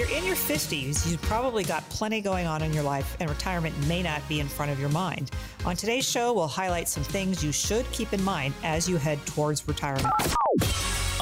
[0.00, 3.74] you're in your 50s, you've probably got plenty going on in your life, and retirement
[3.86, 5.30] may not be in front of your mind.
[5.66, 9.24] On today's show, we'll highlight some things you should keep in mind as you head
[9.26, 10.14] towards retirement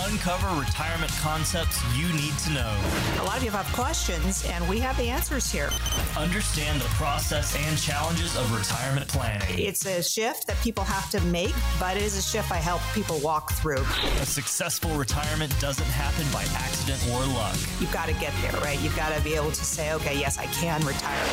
[0.06, 2.76] uncover retirement concepts you need to know.
[3.20, 5.70] A lot of you have questions, and we have the answers here.
[6.16, 9.58] Understand the process and challenges of retirement planning.
[9.58, 12.80] It's a shift that people have to make, but it is a shift I help
[12.94, 13.84] people walk through.
[14.20, 17.56] A successful retirement doesn't happen by accident or luck.
[17.80, 18.80] You've got to get there, right?
[18.80, 21.26] You've got to be able to say, okay, yes, I can retire.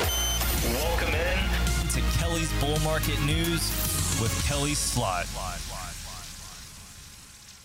[0.74, 1.38] Welcome in
[1.90, 3.62] to Kelly's Bull Market News
[4.20, 5.28] with Kelly Slaught.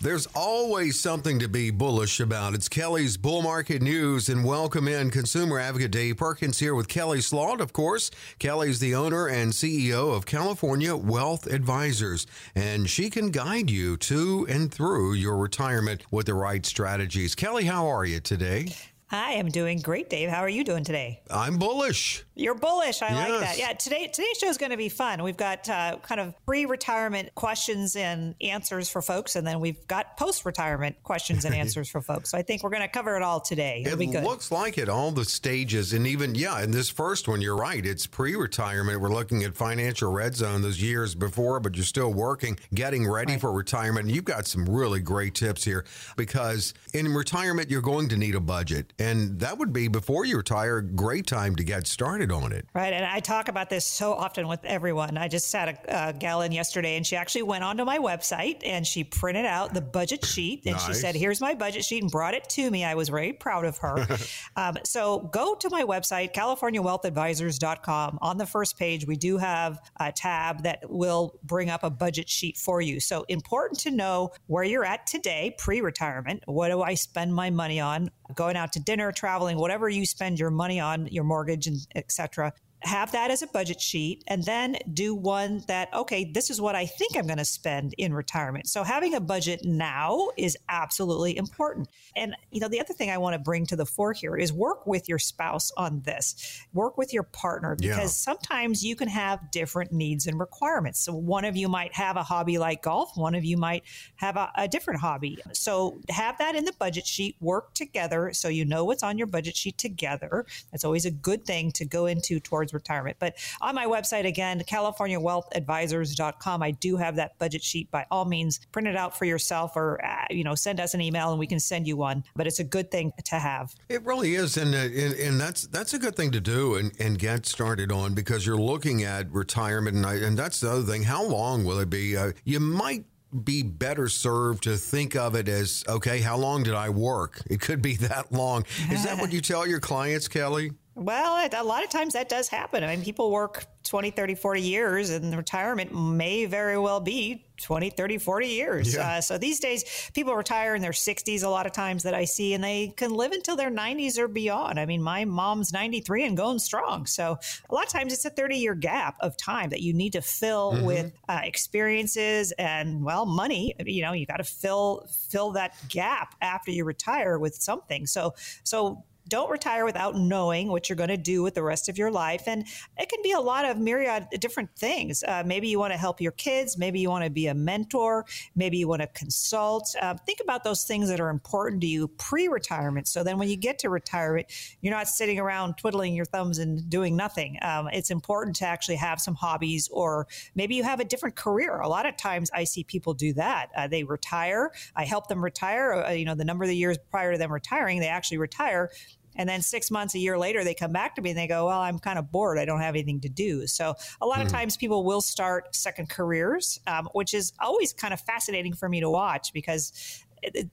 [0.01, 2.55] There's always something to be bullish about.
[2.55, 7.21] It's Kelly's Bull Market News, and welcome in consumer advocate Dave Perkins here with Kelly
[7.21, 7.61] Slaught.
[7.61, 13.69] Of course, Kelly's the owner and CEO of California Wealth Advisors, and she can guide
[13.69, 17.35] you to and through your retirement with the right strategies.
[17.35, 18.73] Kelly, how are you today?
[19.11, 20.29] I am doing great, Dave.
[20.29, 21.21] How are you doing today?
[21.29, 22.23] I'm bullish.
[22.41, 23.01] You're bullish.
[23.01, 23.29] I yes.
[23.29, 23.57] like that.
[23.57, 25.23] Yeah, today today's show is going to be fun.
[25.23, 30.17] We've got uh, kind of pre-retirement questions and answers for folks, and then we've got
[30.17, 32.31] post-retirement questions and answers for folks.
[32.31, 33.83] So I think we're going to cover it all today.
[33.85, 34.89] It'll it looks like it.
[34.89, 37.85] All the stages, and even yeah, in this first one, you're right.
[37.85, 38.99] It's pre-retirement.
[38.99, 43.33] We're looking at financial red zone those years before, but you're still working, getting ready
[43.33, 43.41] right.
[43.41, 44.07] for retirement.
[44.07, 45.85] And you've got some really great tips here
[46.15, 50.37] because in retirement, you're going to need a budget and that would be before you
[50.37, 52.65] retire, great time to get started on it.
[52.73, 52.93] Right.
[52.93, 55.17] And I talk about this so often with everyone.
[55.17, 58.61] I just had a, a gal in yesterday and she actually went onto my website
[58.65, 60.85] and she printed out the budget sheet and nice.
[60.85, 62.83] she said, Here's my budget sheet and brought it to me.
[62.83, 64.07] I was very proud of her.
[64.55, 68.19] um, so go to my website, CaliforniaWealthAdvisors.com.
[68.21, 72.29] On the first page, we do have a tab that will bring up a budget
[72.29, 72.99] sheet for you.
[72.99, 76.43] So important to know where you're at today, pre retirement.
[76.45, 78.09] What do I spend my money on?
[78.35, 81.77] Going out to dinner, traveling, whatever you spend your money on, your mortgage and
[82.19, 86.59] etc have that as a budget sheet and then do one that, okay, this is
[86.59, 88.67] what I think I'm going to spend in retirement.
[88.67, 91.89] So having a budget now is absolutely important.
[92.15, 94.51] And, you know, the other thing I want to bring to the fore here is
[94.51, 98.07] work with your spouse on this, work with your partner, because yeah.
[98.07, 100.99] sometimes you can have different needs and requirements.
[100.99, 103.83] So one of you might have a hobby like golf, one of you might
[104.15, 105.37] have a, a different hobby.
[105.53, 109.27] So have that in the budget sheet, work together so you know what's on your
[109.27, 110.45] budget sheet together.
[110.71, 113.17] That's always a good thing to go into towards towards retirement.
[113.19, 117.91] But on my website, again, CaliforniaWealthAdvisors.com, I do have that budget sheet.
[117.91, 121.01] By all means, print it out for yourself or, uh, you know, send us an
[121.01, 122.23] email and we can send you one.
[122.35, 123.75] But it's a good thing to have.
[123.89, 124.55] It really is.
[124.57, 127.91] And, uh, and, and, that's that's a good thing to do and, and get started
[127.91, 129.97] on because you're looking at retirement.
[129.97, 131.01] And, I, and that's the other thing.
[131.03, 132.15] How long will it be?
[132.15, 133.05] Uh, you might
[133.43, 137.41] be better served to think of it as okay, how long did I work?
[137.49, 138.65] It could be that long.
[138.89, 140.71] Is that what you tell your clients, Kelly?
[140.93, 142.83] Well, a lot of times that does happen.
[142.83, 147.91] I mean, people work 20, 30, 40 years, and retirement may very well be 20,
[147.91, 148.93] 30, 40 years.
[148.95, 149.07] Yeah.
[149.07, 152.25] Uh, so these days, people retire in their 60s a lot of times that I
[152.25, 154.81] see, and they can live until their 90s or beyond.
[154.81, 157.05] I mean, my mom's 93 and going strong.
[157.05, 157.37] So
[157.69, 160.21] a lot of times it's a 30 year gap of time that you need to
[160.21, 160.85] fill mm-hmm.
[160.85, 163.75] with uh, experiences and, well, money.
[163.85, 168.05] You know, you got to fill fill that gap after you retire with something.
[168.05, 171.97] So, so don't retire without knowing what you're going to do with the rest of
[171.97, 172.43] your life.
[172.47, 175.23] And it can be a lot of myriad different things.
[175.25, 176.77] Uh, maybe you want to help your kids.
[176.77, 178.25] Maybe you want to be a mentor.
[178.57, 179.95] Maybe you want to consult.
[180.01, 183.07] Uh, think about those things that are important to you pre retirement.
[183.07, 184.47] So then when you get to retirement,
[184.81, 187.57] you're not sitting around twiddling your thumbs and doing nothing.
[187.61, 191.79] Um, it's important to actually have some hobbies, or maybe you have a different career.
[191.79, 193.69] A lot of times I see people do that.
[193.77, 194.71] Uh, they retire.
[194.93, 195.93] I help them retire.
[195.93, 198.89] Uh, you know, the number of the years prior to them retiring, they actually retire
[199.35, 201.67] and then six months, a year later, they come back to me and they go,
[201.67, 202.57] Well, I'm kind of bored.
[202.57, 203.67] I don't have anything to do.
[203.67, 204.45] So a lot mm.
[204.45, 208.89] of times people will start second careers, um, which is always kind of fascinating for
[208.89, 210.23] me to watch because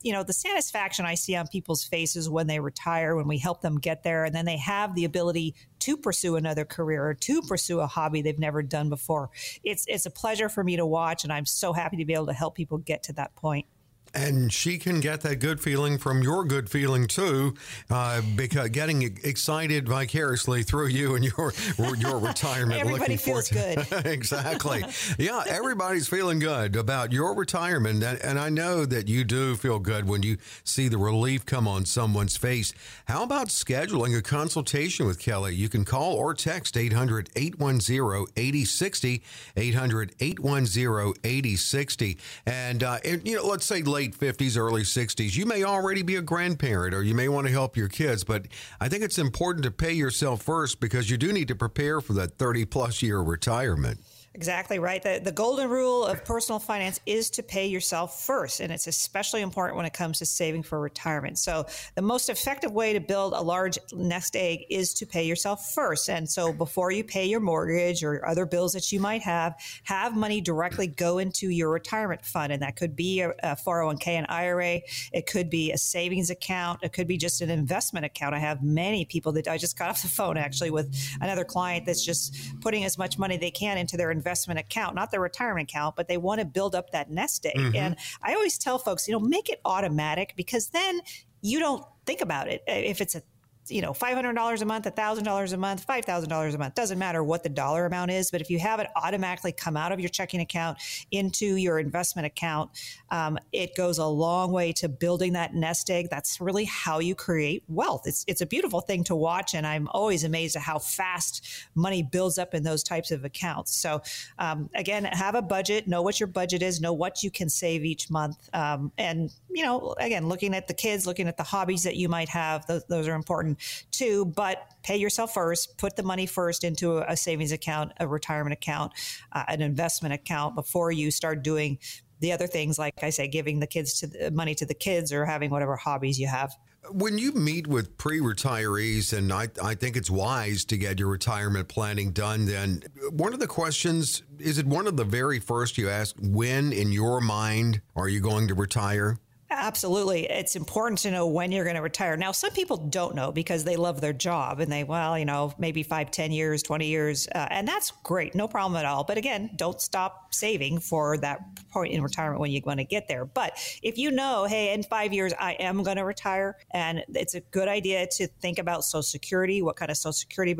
[0.01, 3.61] you know the satisfaction i see on people's faces when they retire when we help
[3.61, 7.43] them get there and then they have the ability to pursue another career or to
[7.43, 9.31] pursue a hobby they've never done before
[9.63, 12.27] it's it's a pleasure for me to watch and i'm so happy to be able
[12.27, 13.67] to help people get to that point
[14.15, 17.55] and she can get that good feeling from your good feeling too,
[17.91, 21.53] uh, because getting excited vicariously through you and your
[21.99, 22.81] your retirement.
[22.81, 23.87] Everybody feels good.
[24.05, 24.85] exactly.
[25.19, 29.79] Yeah, everybody's feeling good about your retirement, and, and I know that you do feel
[29.79, 32.73] good when you see the relief come on someone's face.
[33.07, 35.55] How about scheduling a consultation with Kelly?
[35.55, 39.23] You can call or text 800 810 8060,
[39.57, 42.19] 800 810 8060.
[42.47, 46.23] And, uh, you know, let's say late 50s, early 60s, you may already be a
[46.23, 48.47] grandparent or you may want to help your kids, but
[48.81, 52.13] I think it's important to pay yourself first because you do need to prepare for
[52.13, 53.99] that 30 plus year retirement.
[54.35, 55.03] Exactly right.
[55.03, 58.61] The, the golden rule of personal finance is to pay yourself first.
[58.61, 61.39] And it's especially important when it comes to saving for retirement.
[61.39, 65.73] So, the most effective way to build a large nest egg is to pay yourself
[65.73, 66.11] first.
[66.11, 69.55] And so, before you pay your mortgage or other bills that you might have,
[69.85, 72.53] have money directly go into your retirement fund.
[72.53, 76.81] And that could be a, a 401k and IRA, it could be a savings account,
[76.83, 78.35] it could be just an investment account.
[78.35, 81.87] I have many people that I just got off the phone actually with another client
[81.87, 85.71] that's just putting as much money they can into their investment account, not their retirement
[85.71, 87.57] account, but they want to build up that nest egg.
[87.57, 87.77] Mm-hmm.
[87.77, 91.01] And I always tell folks, you know, make it automatic because then
[91.41, 92.63] you don't think about it.
[92.67, 93.23] If it's a
[93.71, 96.75] you know, $500 a month, $1,000 a month, $5,000 a month.
[96.75, 99.93] Doesn't matter what the dollar amount is, but if you have it automatically come out
[99.93, 100.79] of your checking account
[101.11, 102.71] into your investment account,
[103.11, 106.09] um, it goes a long way to building that nest egg.
[106.11, 108.03] That's really how you create wealth.
[108.07, 109.55] It's, it's a beautiful thing to watch.
[109.55, 113.77] And I'm always amazed at how fast money builds up in those types of accounts.
[113.77, 114.03] So,
[114.39, 117.85] um, again, have a budget, know what your budget is, know what you can save
[117.85, 118.49] each month.
[118.53, 122.09] Um, and, you know, again, looking at the kids, looking at the hobbies that you
[122.09, 123.58] might have, those, those are important
[123.91, 128.53] too, but pay yourself first, put the money first into a savings account, a retirement
[128.53, 128.93] account,
[129.33, 131.79] uh, an investment account before you start doing
[132.21, 135.13] the other things, like I say, giving the kids to the money to the kids
[135.13, 136.57] or having whatever hobbies you have.
[136.91, 141.09] When you meet with pre retirees, and I, I think it's wise to get your
[141.09, 145.77] retirement planning done, then one of the questions is it one of the very first
[145.77, 149.19] you ask, when in your mind are you going to retire?
[149.51, 150.27] Absolutely.
[150.27, 152.19] It's important to know when you're going to retire.
[152.19, 155.55] Now, some people don't know because they love their job and they, well, you know,
[155.59, 157.27] maybe five, ten years, 20 years.
[157.35, 158.35] Uh, and that's great.
[158.35, 159.05] No problem at all.
[159.05, 161.41] But again, don't stop saving for that
[161.71, 163.25] point in retirement when you want to get there.
[163.25, 167.35] But if you know, hey, in five years, I am going to retire, and it's
[167.35, 170.55] a good idea to think about Social Security, what kind of Social Security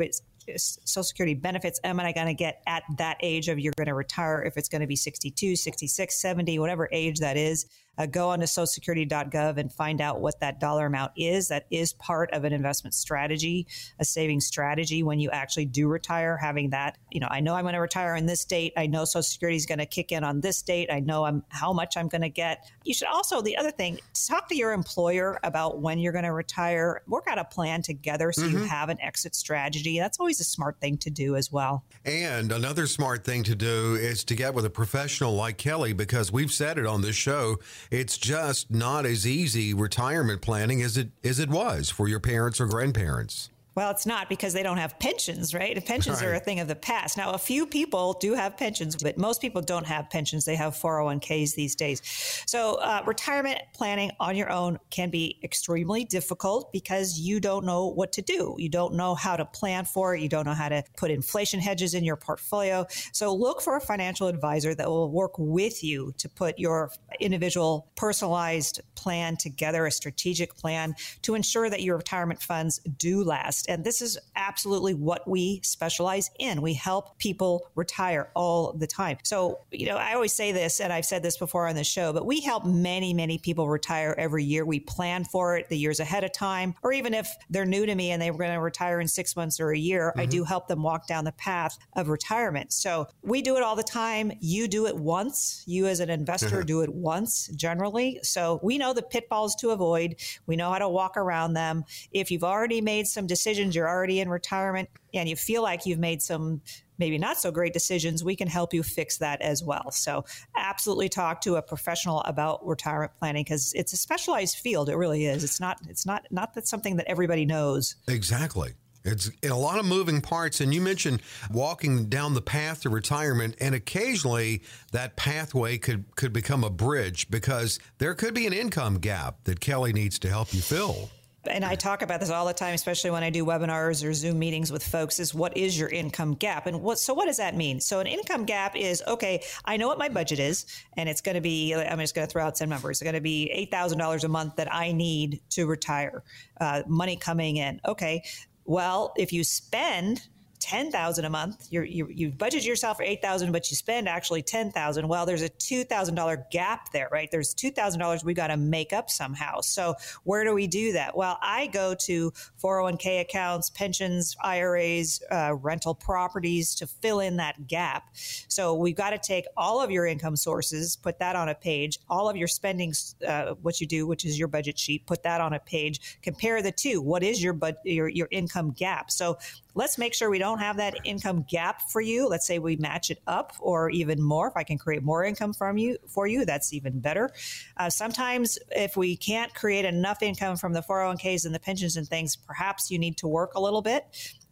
[0.57, 3.93] Social Security benefits am I going to get at that age of you're going to
[3.93, 7.67] retire if it's going to be 62, 66, 70, whatever age that is
[7.99, 11.49] uh, go on to socialsecurity.gov and find out what that dollar amount is.
[11.49, 13.67] That is part of an investment strategy,
[13.99, 17.63] a saving strategy when you actually do retire, having that, you know, I know I'm
[17.63, 18.73] going to retire on this date.
[18.77, 20.89] I know Social Security is going to kick in on this date.
[20.91, 22.71] I know I'm how much I'm going to get.
[22.85, 26.33] You should also, the other thing, talk to your employer about when you're going to
[26.33, 27.01] retire.
[27.07, 28.59] Work out a plan together so mm-hmm.
[28.59, 29.99] you have an exit strategy.
[29.99, 31.83] That's always a smart thing to do as well.
[32.05, 36.31] And another smart thing to do is to get with a professional like Kelly because
[36.31, 37.59] we've said it on this show
[37.91, 42.61] it's just not as easy retirement planning as it as it was for your parents
[42.61, 43.49] or grandparents.
[43.79, 45.85] Well, it's not because they don't have pensions, right?
[45.85, 46.31] Pensions right.
[46.31, 47.15] are a thing of the past.
[47.15, 50.43] Now, a few people do have pensions, but most people don't have pensions.
[50.43, 52.01] They have 401ks these days.
[52.45, 57.87] So, uh, retirement planning on your own can be extremely difficult because you don't know
[57.87, 58.53] what to do.
[58.59, 60.19] You don't know how to plan for it.
[60.19, 62.85] You don't know how to put inflation hedges in your portfolio.
[63.13, 66.91] So, look for a financial advisor that will work with you to put your
[67.21, 73.68] individual personalized plan together, a strategic plan to ensure that your retirement funds do last.
[73.69, 76.61] And this is absolutely what we specialize in.
[76.61, 79.17] We help people retire all the time.
[79.23, 82.11] So, you know, I always say this, and I've said this before on the show,
[82.11, 84.65] but we help many, many people retire every year.
[84.65, 87.93] We plan for it the years ahead of time, or even if they're new to
[87.93, 90.21] me and they're going to retire in six months or a year, mm-hmm.
[90.21, 92.73] I do help them walk down the path of retirement.
[92.73, 94.31] So we do it all the time.
[94.39, 95.63] You do it once.
[95.67, 96.65] You, as an investor, mm-hmm.
[96.65, 98.19] do it once generally.
[98.23, 100.15] So we know the pitfalls to avoid.
[100.47, 101.83] We know how to walk around them.
[102.11, 105.85] If you've already made some decisions, decisions, you're already in retirement, and you feel like
[105.85, 106.61] you've made some
[106.97, 109.89] maybe not so great decisions, we can help you fix that as well.
[109.91, 110.25] So,
[110.55, 114.89] absolutely talk to a professional about retirement planning because it's a specialized field.
[114.89, 115.43] It really is.
[115.43, 115.77] It's not.
[115.87, 117.95] It's not not that something that everybody knows.
[118.07, 118.73] Exactly.
[119.05, 120.59] It's a lot of moving parts.
[120.59, 124.61] And you mentioned walking down the path to retirement, and occasionally
[124.91, 129.61] that pathway could, could become a bridge because there could be an income gap that
[129.61, 131.09] Kelly needs to help you fill
[131.45, 134.39] and I talk about this all the time, especially when I do webinars or Zoom
[134.39, 136.67] meetings with folks, is what is your income gap?
[136.67, 137.79] And what so what does that mean?
[137.79, 140.65] So an income gap is okay, I know what my budget is,
[140.97, 143.01] and it's gonna be I'm just gonna throw out some numbers.
[143.01, 146.23] It's gonna be eight thousand dollars a month that I need to retire.
[146.59, 147.79] Uh, money coming in.
[147.87, 148.23] Okay.
[148.65, 150.27] Well, if you spend
[150.59, 151.67] 10,000 a month.
[151.71, 155.07] You're, you you budget yourself for 8,000, but you spend actually 10,000.
[155.07, 157.29] Well, there's a $2,000 gap there, right?
[157.31, 159.61] There's $2,000 we got to make up somehow.
[159.61, 161.15] So where do we do that?
[161.15, 167.67] Well, I go to 401k accounts, pensions, IRAs, uh, rental properties to fill in that
[167.67, 168.09] gap.
[168.47, 171.99] So we've got to take all of your income sources, put that on a page,
[172.09, 172.93] all of your spending,
[173.25, 176.61] uh, what you do, which is your budget sheet, put that on a page, compare
[176.61, 177.01] the two.
[177.01, 179.11] What is your, bud- your, your income gap?
[179.11, 179.37] So
[179.75, 182.27] let's make sure we don't have that income gap for you.
[182.27, 184.47] Let's say we match it up or even more.
[184.47, 187.31] If I can create more income from you for you, that's even better.
[187.77, 192.07] Uh, sometimes if we can't create enough income from the 401ks and the pensions and
[192.07, 194.05] things, perhaps you need to work a little bit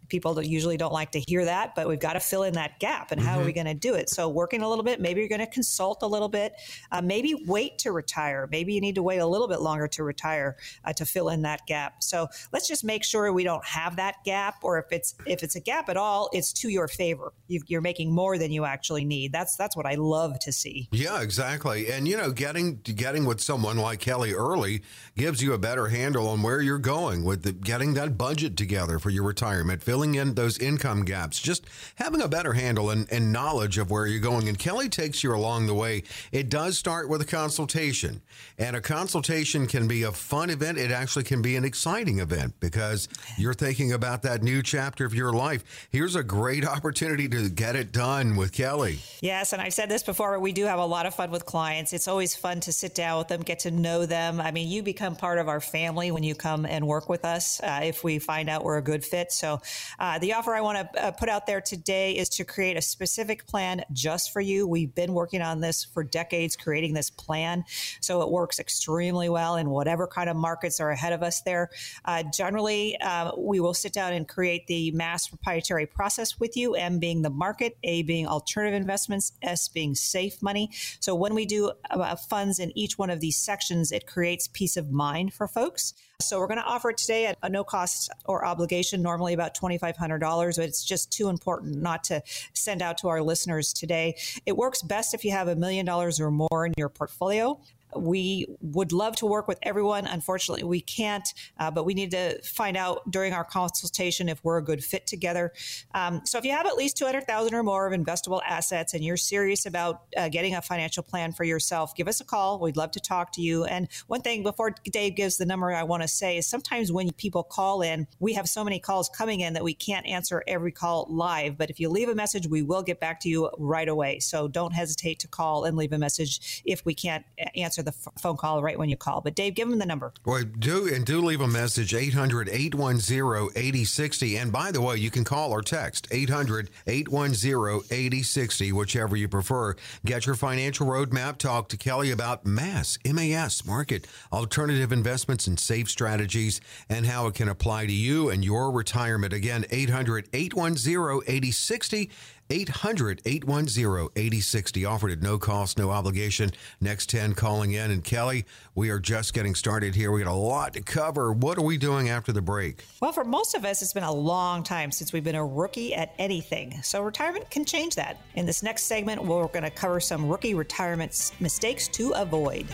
[0.09, 2.79] people that usually don't like to hear that, but we've got to fill in that
[2.79, 3.11] gap.
[3.11, 3.41] And how mm-hmm.
[3.41, 3.63] are we mm-hmm.
[3.63, 4.09] going to do it?
[4.09, 6.53] So, working a little bit, maybe you're going to consult a little bit,
[6.91, 8.47] uh, maybe wait to retire.
[8.51, 11.41] Maybe you need to wait a little bit longer to retire uh, to fill in
[11.43, 12.03] that gap.
[12.03, 15.55] So, let's just make sure we don't have that gap, or if it's if it's
[15.55, 17.33] a gap at all, it's to your favor.
[17.47, 19.31] you are making more than you actually need.
[19.31, 20.87] That's that's what I love to see.
[20.91, 21.91] Yeah, exactly.
[21.91, 24.83] And you know, getting getting with someone like Kelly early
[25.15, 28.99] gives you a better handle on where you're going with the, getting that budget together
[28.99, 33.33] for your retirement filling in those income gaps, just having a better handle and, and
[33.33, 34.47] knowledge of where you're going.
[34.47, 36.03] And Kelly takes you along the way.
[36.31, 38.21] It does start with a consultation,
[38.59, 40.77] and a consultation can be a fun event.
[40.77, 45.15] It actually can be an exciting event because you're thinking about that new chapter of
[45.15, 45.87] your life.
[45.91, 48.99] Here's a great opportunity to get it done with Kelly.
[49.21, 51.43] Yes, and I've said this before, but we do have a lot of fun with
[51.47, 51.91] clients.
[51.91, 54.39] It's always fun to sit down with them, get to know them.
[54.39, 57.59] I mean, you become part of our family when you come and work with us
[57.61, 59.31] uh, if we find out we're a good fit.
[59.31, 59.59] So,
[59.99, 62.81] uh, the offer I want to uh, put out there today is to create a
[62.81, 64.67] specific plan just for you.
[64.67, 67.63] We've been working on this for decades, creating this plan.
[68.01, 71.69] So it works extremely well in whatever kind of markets are ahead of us there.
[72.05, 76.75] Uh, generally, uh, we will sit down and create the mass proprietary process with you,
[76.75, 80.69] M being the market, A being alternative investments, S being safe money.
[80.99, 84.77] So when we do uh, funds in each one of these sections, it creates peace
[84.77, 85.93] of mind for folks.
[86.19, 89.55] So we're going to offer it today at a no cost or obligation, normally about
[89.55, 94.15] $2,500, but it's just too important not to send out to our listeners today.
[94.47, 97.61] It works best if you have a million dollars or more in your portfolio.
[97.95, 100.07] We would love to work with everyone.
[100.07, 101.27] Unfortunately, we can't,
[101.59, 105.07] uh, but we need to find out during our consultation if we're a good fit
[105.07, 105.53] together.
[105.93, 109.17] Um, so if you have at least 200,000 or more of investable assets and you're
[109.17, 112.59] serious about uh, getting a financial plan for yourself, give us a call.
[112.59, 113.65] We'd love to talk to you.
[113.65, 117.11] And one thing before Dave gives the number I want to say is sometimes when
[117.13, 120.71] people call in, we have so many calls coming in that we can't answer every
[120.71, 121.57] call live.
[121.57, 124.19] But if you leave a message, we will get back to you right away.
[124.19, 127.25] So don't hesitate to call and leave a message if we can't
[127.55, 129.21] answer answer the f- phone call right when you call.
[129.21, 130.13] But Dave, give them the number.
[130.25, 134.37] Well, do and do leave a message 800 810 8060.
[134.37, 139.75] And by the way, you can call or text 800 810 8060, whichever you prefer.
[140.05, 141.37] Get your financial roadmap.
[141.37, 147.35] Talk to Kelly about MAS, MAS, market, alternative investments and safe strategies, and how it
[147.35, 149.33] can apply to you and your retirement.
[149.33, 152.09] Again, 800 810 8060.
[152.49, 154.85] 800 810 8060.
[154.85, 156.51] Offered at no cost, no obligation.
[156.81, 157.91] Next 10 calling in.
[157.91, 160.11] And Kelly, we are just getting started here.
[160.11, 161.31] We got a lot to cover.
[161.31, 162.85] What are we doing after the break?
[163.01, 165.93] Well, for most of us, it's been a long time since we've been a rookie
[165.93, 166.81] at anything.
[166.83, 168.21] So retirement can change that.
[168.35, 172.67] In this next segment, we're going to cover some rookie retirement mistakes to avoid.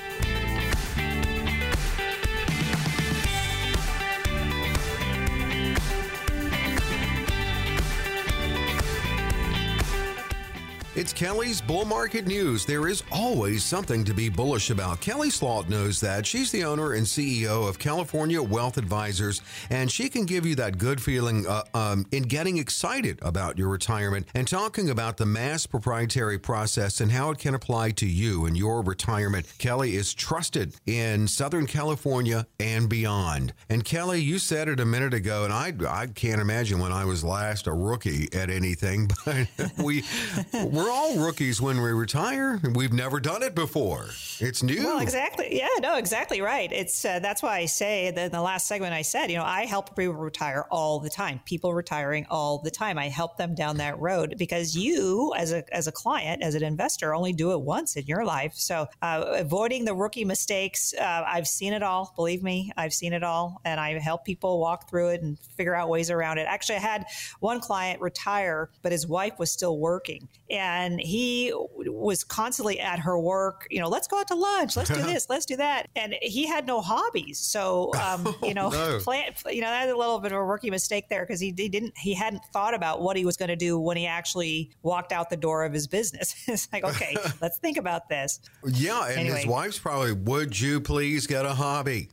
[11.03, 12.65] It's Kelly's Bull Market News.
[12.65, 15.01] There is always something to be bullish about.
[15.01, 16.25] Kelly Slaught knows that.
[16.25, 20.77] She's the owner and CEO of California Wealth Advisors, and she can give you that
[20.77, 25.67] good feeling uh, um, in getting excited about your retirement and talking about the mass
[25.67, 29.45] proprietary process and how it can apply to you and your retirement.
[29.57, 33.51] Kelly is trusted in Southern California and beyond.
[33.67, 37.03] And Kelly, you said it a minute ago, and I, I can't imagine when I
[37.03, 40.05] was last a rookie at anything, but we,
[40.53, 42.59] we're all rookies when we retire.
[42.75, 44.09] We've never done it before.
[44.39, 44.83] It's new.
[44.83, 45.57] Well, exactly.
[45.57, 46.71] Yeah, no, exactly right.
[46.71, 49.43] It's uh, that's why I say that in the last segment I said, you know,
[49.43, 51.41] I help people retire all the time.
[51.45, 52.99] People retiring all the time.
[52.99, 56.63] I help them down that road because you, as a as a client, as an
[56.63, 58.53] investor, only do it once in your life.
[58.53, 62.13] So uh, avoiding the rookie mistakes, uh, I've seen it all.
[62.15, 65.73] Believe me, I've seen it all, and I help people walk through it and figure
[65.73, 66.45] out ways around it.
[66.47, 67.05] Actually, I had
[67.39, 71.51] one client retire, but his wife was still working, and he
[71.87, 73.67] was constantly at her work.
[73.71, 74.77] You know, let's go out to lunch.
[74.77, 75.27] Let's do this.
[75.27, 75.87] let's do that.
[75.95, 77.39] And he had no hobbies.
[77.39, 78.99] So, um, you know, no.
[78.99, 81.69] plan, you know, that's a little bit of a rookie mistake there because he, he
[81.69, 85.11] didn't, he hadn't thought about what he was going to do when he actually walked
[85.11, 86.35] out the door of his business.
[86.47, 88.39] it's like, okay, let's think about this.
[88.63, 89.07] Yeah.
[89.07, 89.37] And anyway.
[89.37, 92.09] his wife's probably, would you please get a hobby?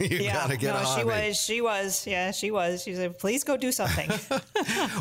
[0.00, 1.02] you yeah, got to get no, a hobby.
[1.02, 2.82] She was, she was, yeah, she was.
[2.82, 4.10] She said, please go do something.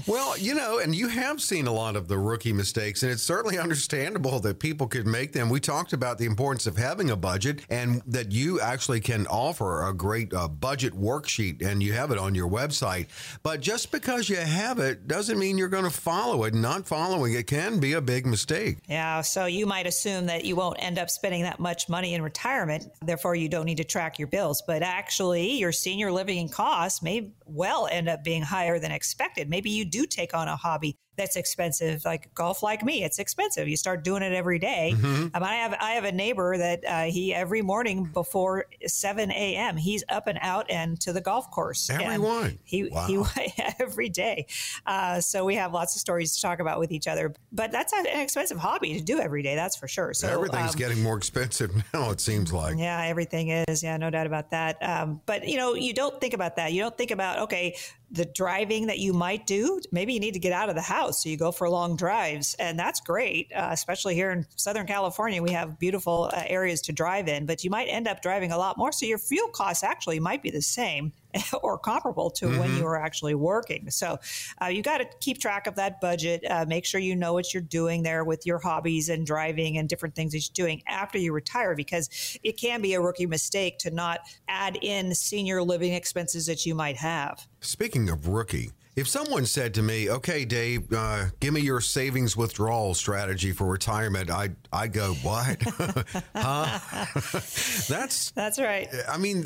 [0.06, 3.24] well, you know, and you have seen a lot of the rookie mistakes, and it's
[3.24, 5.50] certainly understandable that people could make them.
[5.50, 9.88] We talked about the importance of having a budget and that you actually can offer
[9.88, 13.08] a great uh, budget worksheet and you have it on your website.
[13.42, 16.54] But just because you have it doesn't mean you're going to follow it.
[16.54, 18.78] Not following it can be a big mistake.
[18.88, 19.22] Yeah.
[19.22, 22.88] So you might assume that you won't end up spending that much money in retirement.
[23.02, 24.62] Therefore, you don't need to track your bills.
[24.66, 29.50] But actually, your senior living costs may well end up being higher than expected.
[29.50, 32.06] Maybe you do take on a hobby that's expensive.
[32.06, 33.68] Like golf, like me, it's expensive.
[33.68, 34.94] You start doing it every day.
[34.96, 35.28] Mm-hmm.
[35.34, 39.78] Um, I have I have a neighbor that uh, he every morning before seven a.m.
[39.78, 41.90] he's up and out and to the golf course.
[41.90, 43.08] Everyone, he wow.
[43.08, 44.48] he every day.
[44.86, 47.34] Uh, so we have lots of stories to talk about with each other.
[47.52, 49.56] But that's an expensive hobby to do every day.
[49.56, 50.14] That's for sure.
[50.14, 52.10] So everything's um, getting more expensive now.
[52.12, 52.78] It seems like.
[52.78, 53.84] Yeah, everything is.
[53.84, 54.78] Yeah, no doubt about that.
[54.82, 56.74] Um, but you know, you don't think about that.
[56.74, 57.75] You don't think about okay,
[58.13, 59.82] the driving that you might do.
[59.91, 61.24] Maybe you need to get out of the house.
[61.24, 62.55] So you go for long drives.
[62.60, 65.41] And that's great, uh, especially here in Southern California.
[65.41, 68.58] We have beautiful uh, areas to drive in, but you might end up driving a
[68.58, 68.91] lot more.
[68.91, 71.12] So your fuel costs actually might be the same.
[71.63, 72.60] or comparable to mm-hmm.
[72.60, 73.89] when you were actually working.
[73.89, 74.20] So
[74.62, 76.43] uh, you got to keep track of that budget.
[76.48, 79.89] Uh, make sure you know what you're doing there with your hobbies and driving and
[79.89, 83.79] different things that you're doing after you retire because it can be a rookie mistake
[83.79, 87.48] to not add in senior living expenses that you might have.
[87.63, 92.38] Speaking of rookie, if someone said to me, "Okay, Dave, uh, give me your savings
[92.38, 95.62] withdrawal strategy for retirement," I I go, "What?
[96.36, 96.79] huh?"
[97.89, 98.88] that's that's right.
[99.10, 99.46] I mean,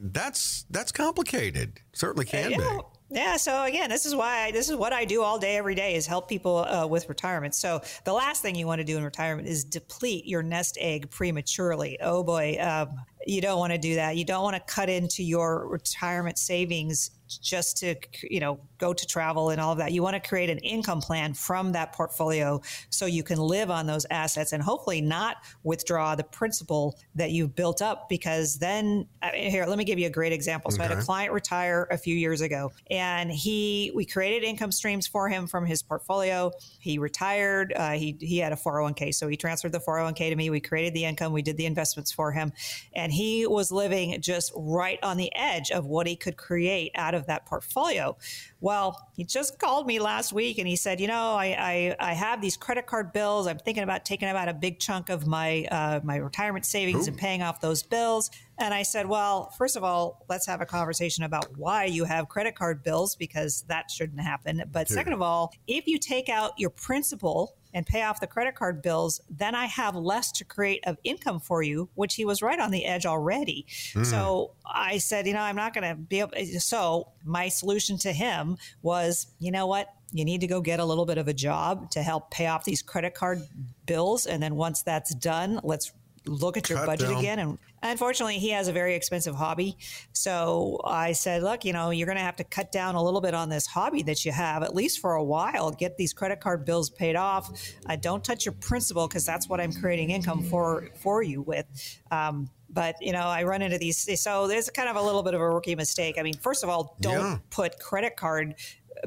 [0.00, 1.80] that's that's complicated.
[1.92, 2.56] Certainly can yeah.
[2.58, 2.80] be.
[3.10, 3.36] Yeah.
[3.36, 5.94] So again, this is why I, this is what I do all day, every day
[5.94, 7.54] is help people uh, with retirement.
[7.54, 11.10] So the last thing you want to do in retirement is deplete your nest egg
[11.10, 11.98] prematurely.
[12.00, 12.90] Oh boy, um,
[13.26, 14.16] you don't want to do that.
[14.16, 17.10] You don't want to cut into your retirement savings
[17.42, 20.48] just to you know go to travel and all of that you want to create
[20.48, 22.60] an income plan from that portfolio
[22.90, 27.54] so you can live on those assets and hopefully not withdraw the principal that you've
[27.54, 30.84] built up because then here let me give you a great example so okay.
[30.84, 35.06] i had a client retire a few years ago and he we created income streams
[35.06, 39.36] for him from his portfolio he retired uh, he, he had a 401k so he
[39.36, 42.52] transferred the 401k to me we created the income we did the investments for him
[42.94, 47.14] and he was living just right on the edge of what he could create out
[47.14, 48.16] of that portfolio.
[48.60, 52.12] Well, he just called me last week and he said, you know, I, I, I
[52.14, 53.46] have these credit card bills.
[53.46, 57.10] I'm thinking about taking about a big chunk of my uh, my retirement savings Ooh.
[57.10, 58.30] and paying off those bills.
[58.58, 62.28] And I said, well, first of all, let's have a conversation about why you have
[62.28, 64.64] credit card bills because that shouldn't happen.
[64.72, 68.54] But second of all, if you take out your principal and pay off the credit
[68.54, 72.42] card bills, then I have less to create of income for you, which he was
[72.42, 73.66] right on the edge already.
[73.92, 74.06] Mm.
[74.06, 76.32] So I said, you know, I'm not going to be able.
[76.58, 79.88] So my solution to him was, you know what?
[80.12, 82.64] You need to go get a little bit of a job to help pay off
[82.64, 83.42] these credit card
[83.84, 84.24] bills.
[84.24, 85.92] And then once that's done, let's
[86.28, 87.18] look at your Cut budget down.
[87.18, 87.38] again.
[87.38, 89.76] And unfortunately, he has a very expensive hobby.
[90.12, 93.20] So I said, look, you know, you're going to have to cut down a little
[93.20, 95.70] bit on this hobby that you have, at least for a while.
[95.70, 97.50] Get these credit card bills paid off.
[97.86, 101.66] Uh, don't touch your principal because that's what I'm creating income for for you with.
[102.10, 104.20] Um, but you know, I run into these.
[104.20, 106.16] So there's kind of a little bit of a rookie mistake.
[106.18, 107.38] I mean, first of all, don't yeah.
[107.50, 108.54] put credit card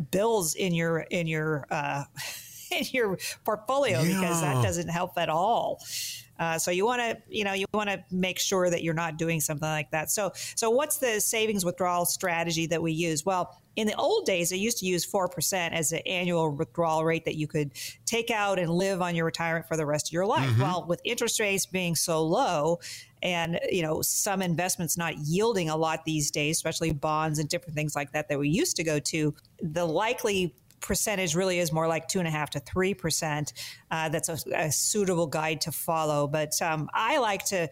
[0.09, 2.03] bills in your in your uh,
[2.71, 4.19] in your portfolio yeah.
[4.19, 5.79] because that doesn't help at all.
[6.39, 9.17] Uh, so you want to, you know, you want to make sure that you're not
[9.17, 10.09] doing something like that.
[10.09, 13.25] So, so what's the savings withdrawal strategy that we use?
[13.25, 17.25] Well, in the old days, they used to use 4% as an annual withdrawal rate
[17.25, 17.71] that you could
[18.05, 20.49] take out and live on your retirement for the rest of your life.
[20.49, 20.61] Mm-hmm.
[20.61, 22.79] Well, with interest rates being so low,
[23.23, 27.75] and you know some investments not yielding a lot these days especially bonds and different
[27.75, 31.87] things like that that we used to go to the likely percentage really is more
[31.87, 33.53] like two and a half to three percent.
[33.89, 36.27] Uh, that's a, a, suitable guide to follow.
[36.27, 37.69] But um, I like to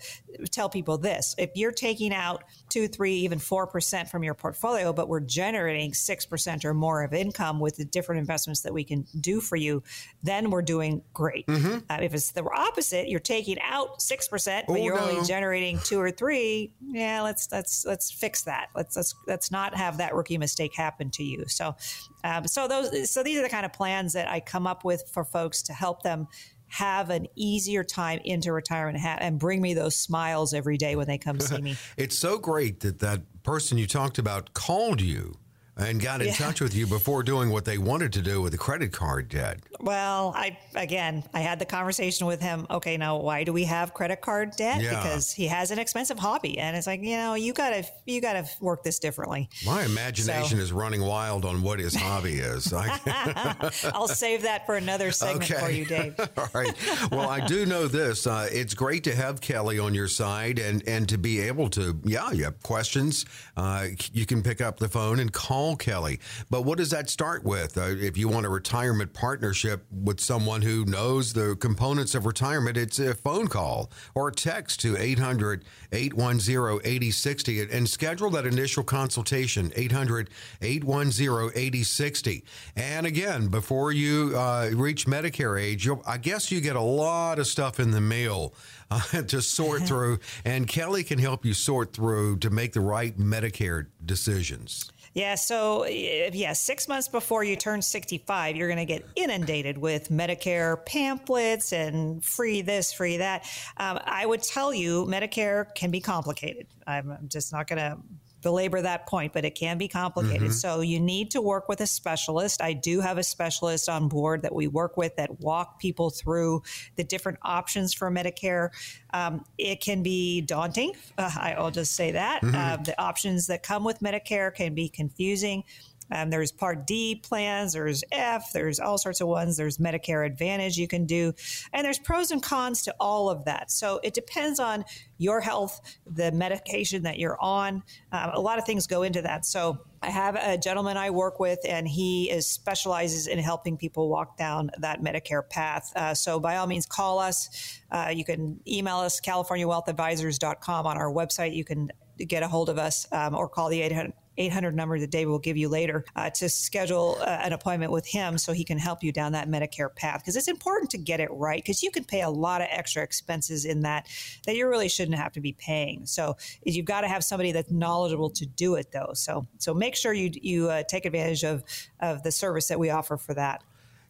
[0.52, 4.94] tell people this: if you're taking out two, three, even four percent from your portfolio,
[4.94, 8.84] but we're generating six percent or more of income with the different investments that we
[8.84, 9.84] can do for you,
[10.24, 11.48] then we're doing great.
[11.48, 11.80] Mm-hmm.
[11.90, 15.10] Uh, if it's the opposite, you're taking out six percent, but oh, you're no.
[15.10, 16.74] only generating two or three.
[16.82, 18.68] Yeah, let's let's let's fix that.
[18.76, 21.46] Let's let's let's not have that rookie mistake happen to you.
[21.48, 21.76] So,
[22.24, 25.04] um, so those so these are the kind of plans that I come up with
[25.12, 26.28] for folks to help them
[26.68, 31.18] have an easier time into retirement and bring me those smiles every day when they
[31.18, 31.76] come see me.
[31.98, 35.36] it's so great that that person you talked about called you
[35.80, 36.34] and got in yeah.
[36.34, 39.60] touch with you before doing what they wanted to do with the credit card debt.
[39.80, 42.68] Well, I again, I had the conversation with him.
[42.70, 44.82] Okay, now why do we have credit card debt?
[44.82, 45.02] Yeah.
[45.02, 48.46] Because he has an expensive hobby, and it's like you know you gotta you gotta
[48.60, 49.50] work this differently.
[49.66, 50.64] My imagination so.
[50.64, 52.74] is running wild on what his hobby is.
[53.94, 55.62] I'll save that for another segment okay.
[55.62, 56.20] for you, Dave.
[56.38, 56.74] All right.
[57.12, 58.28] Well, I do know this.
[58.28, 62.00] Uh, it's great to have Kelly on your side, and and to be able to,
[62.04, 63.26] yeah, you have questions.
[63.56, 66.20] Uh, you can pick up the phone and call Kelly.
[66.50, 67.78] But what does that start with?
[67.78, 72.78] Uh, if you want a retirement partnership with someone who knows the components of retirement,
[72.78, 79.72] it's a phone call or text to 800 810 8060 and schedule that initial consultation
[79.76, 80.30] 800
[80.62, 82.44] 810 8060.
[82.76, 87.48] And again, before you uh, reach Medicare age, I guess you get a lot of
[87.48, 88.54] stuff in the mail.
[88.92, 93.16] Uh, to sort through, and Kelly can help you sort through to make the right
[93.20, 94.92] Medicare decisions.
[95.14, 100.10] Yeah, so yeah, six months before you turn 65, you're going to get inundated with
[100.10, 103.50] Medicare pamphlets and free this, free that.
[103.78, 106.68] Um, I would tell you, Medicare can be complicated.
[106.86, 107.98] I'm just not going to
[108.42, 110.42] belabor that point, but it can be complicated.
[110.42, 110.52] Mm-hmm.
[110.52, 112.62] So you need to work with a specialist.
[112.62, 116.64] I do have a specialist on board that we work with that walk people through
[116.96, 118.70] the different options for Medicare.
[119.14, 120.94] Um, it can be daunting.
[121.18, 122.42] Uh, I'll just say that.
[122.42, 122.56] Mm-hmm.
[122.56, 125.64] Uh, the options that come with Medicare can be confusing.
[126.12, 129.58] Um, there's Part D plans, there's F, there's all sorts of ones.
[129.58, 131.34] There's Medicare Advantage you can do.
[131.74, 133.72] And there's pros and cons to all of that.
[133.72, 134.86] So it depends on
[135.18, 137.84] your health, the medication that you're on.
[138.12, 139.46] Um, a lot of things go into that.
[139.46, 144.10] So I have a gentleman I work with, and he is specializes in helping people
[144.10, 145.92] walk down that Medicare path.
[145.96, 147.80] Uh, so by all means, call us.
[147.92, 151.54] Uh, you can email us, CaliforniaWealthAdvisors.com on our website.
[151.54, 155.12] You can get a hold of us um, or call the 800, 800 number that
[155.12, 158.64] Dave will give you later uh, to schedule uh, an appointment with him so he
[158.64, 160.22] can help you down that Medicare path.
[160.22, 163.04] Because it's important to get it right because you can pay a lot of extra
[163.04, 164.08] expenses in that
[164.46, 166.06] that you really shouldn't have to be paying.
[166.06, 169.12] So you've got to have somebody that's knowledgeable to do it though.
[169.14, 171.64] So so make sure you you uh, take advantage of
[172.00, 173.64] of the service that we offer for that.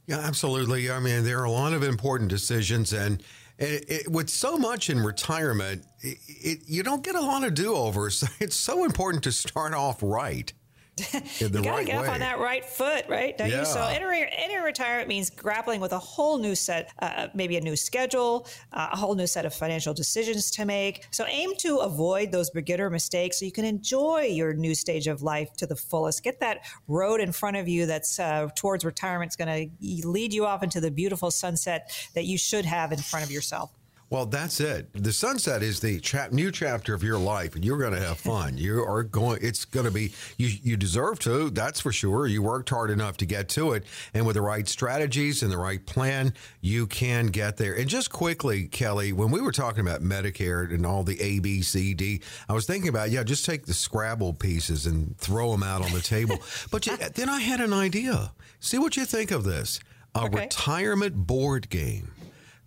[0.06, 0.90] Yeah, absolutely.
[0.90, 3.22] I mean, there are a lot of important decisions and
[3.60, 7.76] it, it, with so much in retirement, it, you don't get a lot of do
[7.76, 8.24] overs.
[8.40, 10.52] It's so important to start off right.
[11.40, 12.08] you got to right get way.
[12.08, 13.38] off on that right foot, right?
[13.38, 13.60] Don't yeah.
[13.60, 13.66] you?
[13.66, 17.76] So entering, entering retirement means grappling with a whole new set, uh, maybe a new
[17.76, 21.08] schedule, uh, a whole new set of financial decisions to make.
[21.12, 25.22] So aim to avoid those beginner mistakes so you can enjoy your new stage of
[25.22, 26.24] life to the fullest.
[26.24, 29.30] Get that road in front of you that's uh, towards retirement.
[29.30, 33.00] It's going to lead you off into the beautiful sunset that you should have in
[33.00, 33.72] front of yourself.
[34.12, 34.90] Well, that's it.
[34.94, 38.18] The sunset is the chap- new chapter of your life, and you're going to have
[38.18, 38.58] fun.
[38.58, 39.40] you are going.
[39.44, 40.14] It's going to be.
[40.38, 41.52] You you deserve to.
[41.52, 42.26] That's for sure.
[42.26, 43.84] You worked hard enough to get to it,
[44.16, 47.76] and with the right strategies and the right plan, you can get there.
[47.76, 51.62] And just quickly, Kelly, when we were talking about Medicare and all the A, B,
[51.62, 55.62] C, D, I was thinking about yeah, just take the Scrabble pieces and throw them
[55.62, 56.40] out on the table.
[56.72, 58.32] but you, then I had an idea.
[58.60, 59.80] See what you think of this.
[60.16, 60.42] A okay.
[60.42, 62.12] retirement board game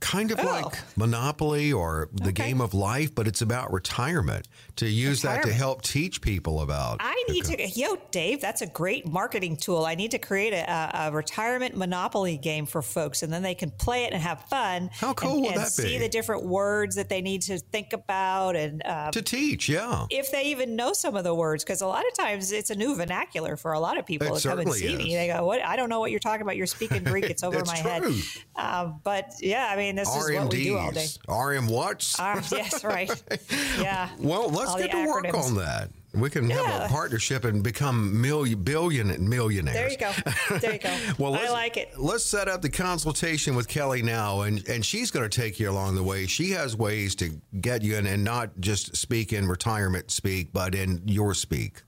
[0.03, 0.45] kind of oh.
[0.45, 2.49] like Monopoly or the okay.
[2.49, 4.49] game of life, but it's about retirement.
[4.77, 5.45] To use retirement.
[5.45, 6.99] that to help teach people about.
[7.01, 9.85] I need to, yo, Dave, that's a great marketing tool.
[9.85, 13.71] I need to create a, a, retirement Monopoly game for folks, and then they can
[13.71, 14.91] play it and have fun.
[14.93, 15.83] How cool and, will and that be?
[15.83, 19.69] See the different words that they need to think about and um, to teach.
[19.69, 22.71] Yeah, if they even know some of the words, because a lot of times it's
[22.71, 24.99] a new vernacular for a lot of people it to come and see is.
[24.99, 25.15] me.
[25.15, 25.62] They go, "What?
[25.62, 26.57] I don't know what you're talking about.
[26.57, 27.25] You're speaking Greek.
[27.25, 27.91] It's over my true.
[27.91, 28.23] head."
[28.57, 31.07] Um, but yeah, I mean, this RMDs, is what we do all day.
[31.28, 32.18] RM what's?
[32.18, 33.11] Uh, yes, right.
[33.78, 34.09] Yeah.
[34.18, 35.90] well, let's all get to work on that.
[36.14, 36.62] We can yeah.
[36.62, 39.74] have a partnership and become million, billion millionaires.
[39.74, 40.59] There you go.
[40.59, 40.94] There you go.
[41.18, 41.98] well, I like it.
[41.98, 45.70] Let's set up the consultation with Kelly now, and, and she's going to take you
[45.70, 46.26] along the way.
[46.26, 50.74] She has ways to get you in and not just speak in retirement speak, but
[50.74, 51.83] in your speak.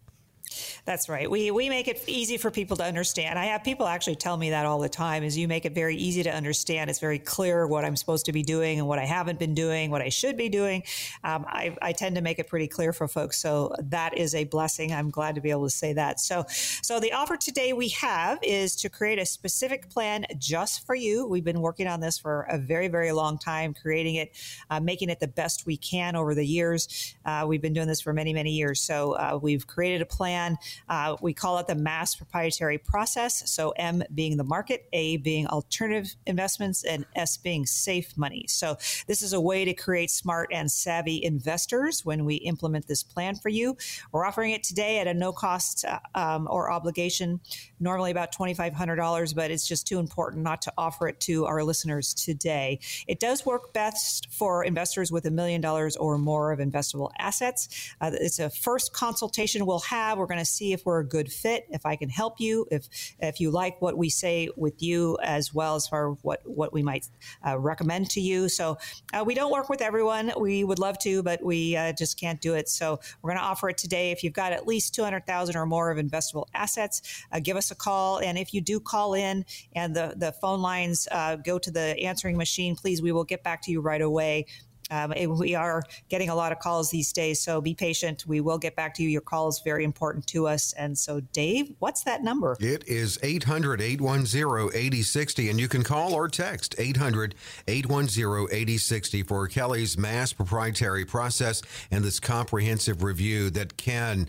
[0.85, 1.31] That's right.
[1.31, 3.39] We we make it easy for people to understand.
[3.39, 5.23] I have people actually tell me that all the time.
[5.23, 6.91] Is you make it very easy to understand.
[6.91, 9.91] It's very clear what I'm supposed to be doing and what I haven't been doing,
[9.91, 10.83] what I should be doing.
[11.23, 13.39] Um, I, I tend to make it pretty clear for folks.
[13.39, 14.93] So that is a blessing.
[14.93, 16.21] I'm glad to be able to say that.
[16.21, 20.95] So so the offer today we have is to create a specific plan just for
[20.95, 21.27] you.
[21.27, 24.33] We've been working on this for a very very long time, creating it,
[24.69, 27.15] uh, making it the best we can over the years.
[27.25, 28.83] Uh, we've been doing this for many many years.
[28.83, 30.59] So uh, we've created a plan plan.
[30.89, 33.51] Uh, we call it the mass proprietary process.
[33.51, 38.47] So M being the market, A being alternative investments, and S being safe money.
[38.49, 43.03] So this is a way to create smart and savvy investors when we implement this
[43.03, 43.77] plan for you.
[44.13, 47.41] We're offering it today at a no cost uh, um, or obligation,
[47.81, 52.15] normally about $2,500, but it's just too important not to offer it to our listeners
[52.15, 52.79] today.
[53.07, 57.69] It does work best for investors with a million dollars or more of investable assets.
[58.01, 60.19] Uh, it's a first consultation we'll have.
[60.19, 62.89] We're going to see if we're a good fit, if I can help you, if
[63.21, 66.83] if you like what we say with you, as well as for what what we
[66.83, 67.09] might
[67.47, 68.49] uh, recommend to you.
[68.49, 68.79] So
[69.13, 70.33] uh, we don't work with everyone.
[70.39, 72.69] We would love to, but we uh, just can't do it.
[72.69, 74.11] So we're going to offer it today.
[74.11, 77.57] If you've got at least two hundred thousand or more of investable assets, uh, give
[77.57, 78.19] us a call.
[78.19, 81.99] And if you do call in and the the phone lines uh, go to the
[82.01, 84.47] answering machine, please, we will get back to you right away.
[84.91, 88.25] Um, we are getting a lot of calls these days, so be patient.
[88.27, 89.09] We will get back to you.
[89.09, 90.73] Your call is very important to us.
[90.75, 92.57] And so, Dave, what's that number?
[92.61, 97.35] It is 800 810 8060, and you can call or text 800
[97.67, 104.29] 810 8060 for Kelly's mass proprietary process and this comprehensive review that can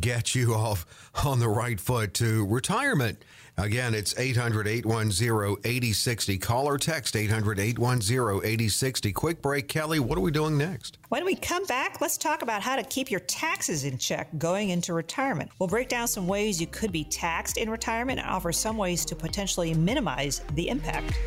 [0.00, 0.86] get you off
[1.24, 3.24] on the right foot to retirement.
[3.58, 6.38] Again, it's 800 810 8060.
[6.38, 9.12] Call or text 800 810 8060.
[9.12, 9.66] Quick break.
[9.66, 10.98] Kelly, what are we doing next?
[11.08, 14.68] When we come back, let's talk about how to keep your taxes in check going
[14.68, 15.50] into retirement.
[15.58, 19.06] We'll break down some ways you could be taxed in retirement and offer some ways
[19.06, 21.18] to potentially minimize the impact.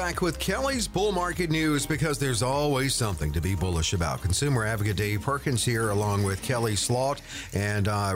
[0.00, 4.22] Back with Kelly's Bull Market News because there's always something to be bullish about.
[4.22, 7.20] Consumer advocate Dave Perkins here, along with Kelly Slaught.
[7.52, 8.14] And uh,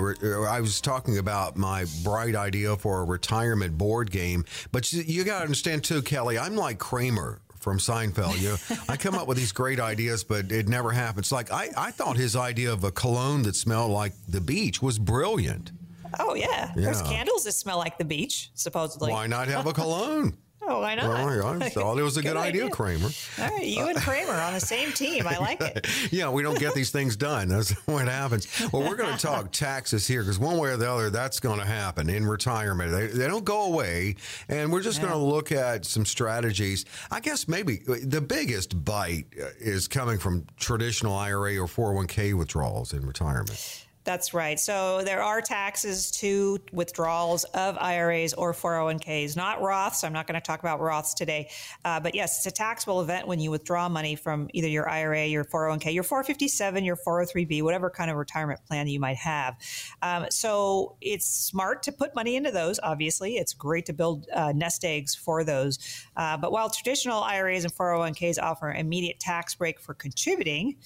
[0.49, 4.47] I was talking about my bright idea for a retirement board game.
[4.73, 8.41] But you, you got to understand, too, Kelly, I'm like Kramer from Seinfeld.
[8.41, 11.31] You know, I come up with these great ideas, but it never happens.
[11.31, 14.99] Like I, I thought his idea of a cologne that smelled like the beach was
[14.99, 15.71] brilliant.
[16.19, 16.47] Oh yeah.
[16.47, 16.73] yeah.
[16.77, 19.13] there's candles that smell like the beach, supposedly.
[19.13, 20.39] Why not have a cologne?
[20.67, 21.09] Oh, why not?
[21.09, 23.11] Well, I thought it was a good, good idea, idea, Kramer.
[23.39, 25.27] All right, you and Kramer on the same team.
[25.27, 25.87] I like it.
[26.13, 27.49] yeah, we don't get these things done.
[27.49, 28.47] That's what happens.
[28.73, 31.59] Well, we're going to talk taxes here because one way or the other, that's going
[31.59, 32.93] to happen in retirement.
[32.93, 34.17] They, they don't go away.
[34.49, 35.09] And we're just yeah.
[35.09, 36.85] going to look at some strategies.
[37.11, 42.35] I guess maybe uh, the biggest bite uh, is coming from traditional IRA or 401k
[42.35, 43.84] withdrawals in retirement.
[44.05, 44.61] That's right.
[44.61, 50.05] So there are taxes to withdrawals of IRAs or 401ks, not Roths.
[50.05, 51.49] I'm not going to talk about Roths today.
[51.87, 55.25] Uh, but yes, it's a taxable event when you withdraw money from either your IRA,
[55.27, 59.57] your 401k, your 457, your 403b, whatever kind of retirement plan you might have.
[60.03, 63.37] Um, so it's smart to put money into those, obviously.
[63.37, 65.79] It's great to build uh, nest eggs for those.
[66.15, 70.77] Uh, but while traditional IRAs and 401ks offer an immediate tax break for contributing,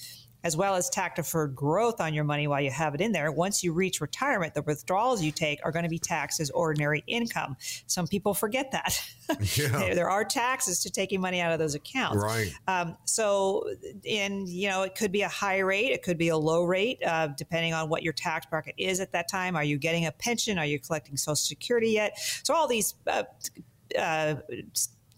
[0.43, 3.31] as well as tax deferred growth on your money while you have it in there.
[3.31, 7.03] Once you reach retirement, the withdrawals you take are going to be taxed as ordinary
[7.07, 7.57] income.
[7.87, 9.01] Some people forget that.
[9.57, 9.93] Yeah.
[9.93, 12.23] there are taxes to taking money out of those accounts.
[12.23, 12.53] Right.
[12.67, 13.69] Um, so,
[14.09, 16.99] and you know, it could be a high rate, it could be a low rate,
[17.05, 19.55] uh, depending on what your tax bracket is at that time.
[19.55, 20.57] Are you getting a pension?
[20.57, 22.17] Are you collecting Social Security yet?
[22.43, 22.95] So, all these.
[23.05, 23.23] Uh,
[23.97, 24.35] uh,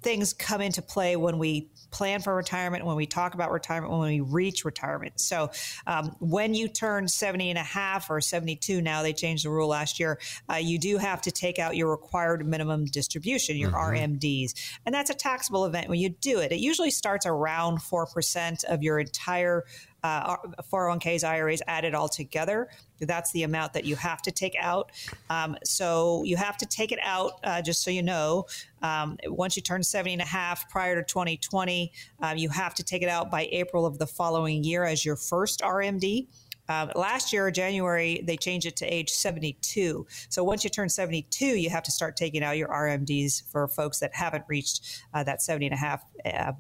[0.02, 4.10] things come into play when we plan for retirement, when we talk about retirement, when
[4.10, 5.20] we reach retirement.
[5.20, 5.52] So
[5.86, 9.68] um, when you turn 70 and a half or 72 now, they changed the rule
[9.68, 14.16] last year, uh, you do have to take out your required minimum distribution, your mm-hmm.
[14.16, 14.54] RMDs.
[14.86, 16.52] And that's a taxable event when you do it.
[16.52, 19.66] It usually starts around 4% of your entire
[20.04, 20.38] uh,
[20.72, 22.70] 401ks, IRAs added all together.
[23.00, 24.92] That's the amount that you have to take out.
[25.30, 28.46] Um, so you have to take it out, uh, just so you know.
[28.82, 32.84] Um, once you turn 70 and a half prior to 2020, um, you have to
[32.84, 36.28] take it out by April of the following year as your first RMD.
[36.70, 40.06] Um, last year, January, they changed it to age 72.
[40.30, 44.00] So once you turn 72, you have to start taking out your RMDs for folks
[44.00, 46.54] that haven't reached uh, that 70 and a half uh,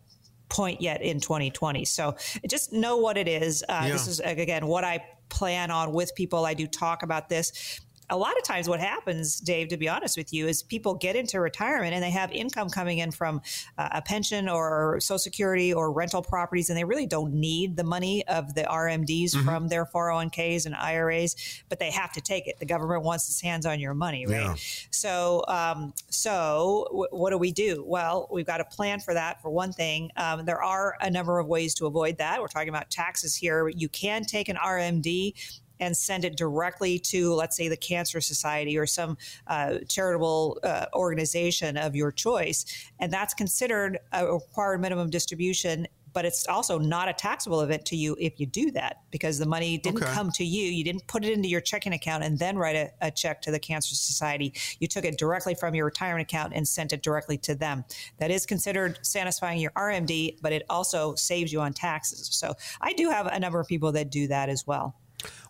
[0.51, 1.85] point yet in 2020.
[1.85, 2.15] So
[2.47, 3.63] just know what it is.
[3.67, 3.91] Uh, yeah.
[3.93, 6.45] This is, again, what I plan on with people.
[6.45, 7.79] I do talk about this
[8.11, 11.15] a lot of times what happens, Dave, to be honest with you, is people get
[11.15, 13.41] into retirement and they have income coming in from
[13.77, 17.85] uh, a pension or Social Security or rental properties, and they really don't need the
[17.85, 19.45] money of the RMDs mm-hmm.
[19.45, 22.59] from their 401ks and IRAs, but they have to take it.
[22.59, 24.41] The government wants its hands on your money, right?
[24.41, 24.55] Yeah.
[24.91, 27.83] So, um, so w- what do we do?
[27.87, 29.41] Well, we've got a plan for that.
[29.41, 32.41] For one thing, um, there are a number of ways to avoid that.
[32.41, 33.69] We're talking about taxes here.
[33.69, 35.33] You can take an RMD
[35.81, 39.17] and send it directly to, let's say, the Cancer Society or some
[39.47, 42.65] uh, charitable uh, organization of your choice.
[42.99, 47.95] And that's considered a required minimum distribution but it's also not a taxable event to
[47.95, 50.13] you if you do that because the money didn't okay.
[50.13, 50.69] come to you.
[50.69, 53.51] You didn't put it into your checking account and then write a, a, check to
[53.51, 54.53] the Cancer Society.
[54.79, 57.85] You took it directly from your retirement account and sent it directly to them.
[58.19, 62.29] That is considered satisfying your RMD, but it also saves you on taxes.
[62.31, 64.95] So I do have a number of people that do that as well.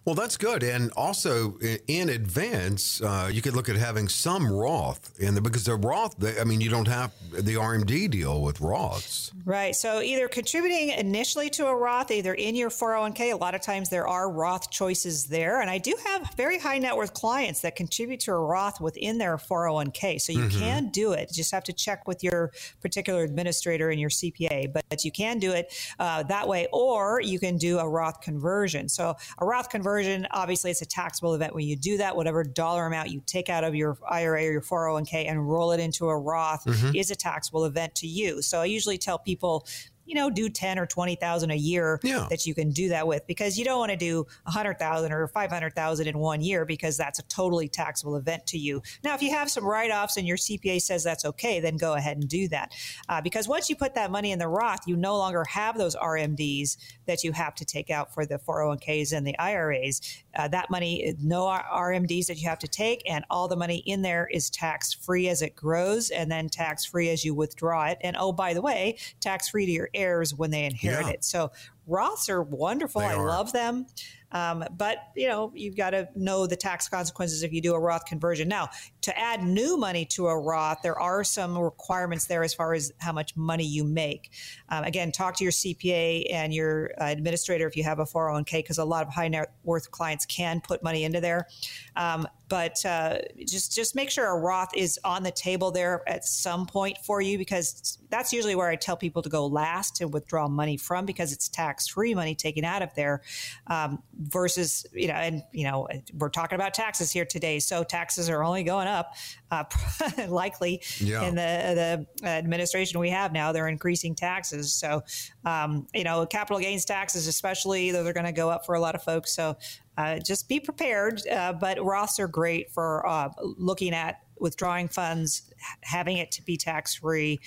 [0.03, 0.63] Well, that's good.
[0.63, 5.75] And also in advance, uh, you could look at having some Roth in because the
[5.75, 9.31] Roth, I mean, you don't have the RMD deal with Roths.
[9.45, 9.75] Right.
[9.75, 13.89] So either contributing initially to a Roth, either in your 401k, a lot of times
[13.89, 15.62] there are Roth choices there.
[15.62, 19.19] And I do have very high net worth clients that contribute to a Roth within
[19.19, 20.19] their 401k.
[20.19, 20.60] So you mm-hmm.
[20.60, 21.29] can do it.
[21.29, 25.38] You just have to check with your particular administrator and your CPA, but you can
[25.38, 28.89] do it uh, that way, or you can do a Roth conversion.
[28.89, 32.15] So a Roth conversion conversion, obviously, it's a taxable event when you do that.
[32.15, 35.80] Whatever dollar amount you take out of your IRA or your 401k and roll it
[35.80, 36.95] into a Roth mm-hmm.
[36.95, 38.41] is a taxable event to you.
[38.41, 39.67] So I usually tell people
[40.06, 42.28] you know, do 10 or 20,000 a year yeah.
[42.30, 46.08] that you can do that with because you don't want to do 100,000 or 500,000
[46.08, 48.82] in one year because that's a totally taxable event to you.
[49.04, 51.94] Now, if you have some write offs and your CPA says that's okay, then go
[51.94, 52.74] ahead and do that.
[53.08, 55.96] Uh, because once you put that money in the Roth, you no longer have those
[55.96, 60.02] RMDs that you have to take out for the 401ks and the IRAs.
[60.36, 64.02] Uh, that money, no RMDs that you have to take, and all the money in
[64.02, 67.98] there is tax free as it grows and then tax free as you withdraw it.
[68.02, 71.13] And oh, by the way, tax free to your heirs when they inherit yeah.
[71.13, 71.23] it.
[71.23, 71.51] So
[71.89, 73.01] Roths are wonderful.
[73.01, 73.27] They I are.
[73.27, 73.86] love them.
[74.32, 77.80] Um, but you know, you've got to know the tax consequences if you do a
[77.80, 78.48] Roth conversion.
[78.48, 78.70] Now,
[79.02, 82.91] to add new money to a Roth, there are some requirements there as far as
[83.00, 84.32] how much money you make.
[84.70, 88.52] Um, again, talk to your CPA and your uh, administrator if you have a 401k,
[88.60, 91.48] because a lot of high net worth clients can put money into there.
[91.96, 96.26] Um, but uh, just just make sure a Roth is on the table there at
[96.26, 100.06] some point for you, because that's usually where I tell people to go last to
[100.06, 103.22] withdraw money from, because it's tax free money taken out of there.
[103.67, 107.60] Um, versus you know and you know we're talking about taxes here today.
[107.60, 109.13] So taxes are only going up
[109.49, 109.63] uh,
[110.27, 111.23] likely yeah.
[111.23, 113.51] in the the administration we have now.
[113.51, 114.73] They're increasing taxes.
[114.73, 115.03] So
[115.45, 118.79] um, you know capital gains taxes especially those are going to go up for a
[118.79, 119.36] lot of folks.
[119.36, 119.57] So
[119.97, 125.51] uh, just be prepared uh, but Roths are great for uh, looking at withdrawing funds
[125.84, 127.39] having it to be tax free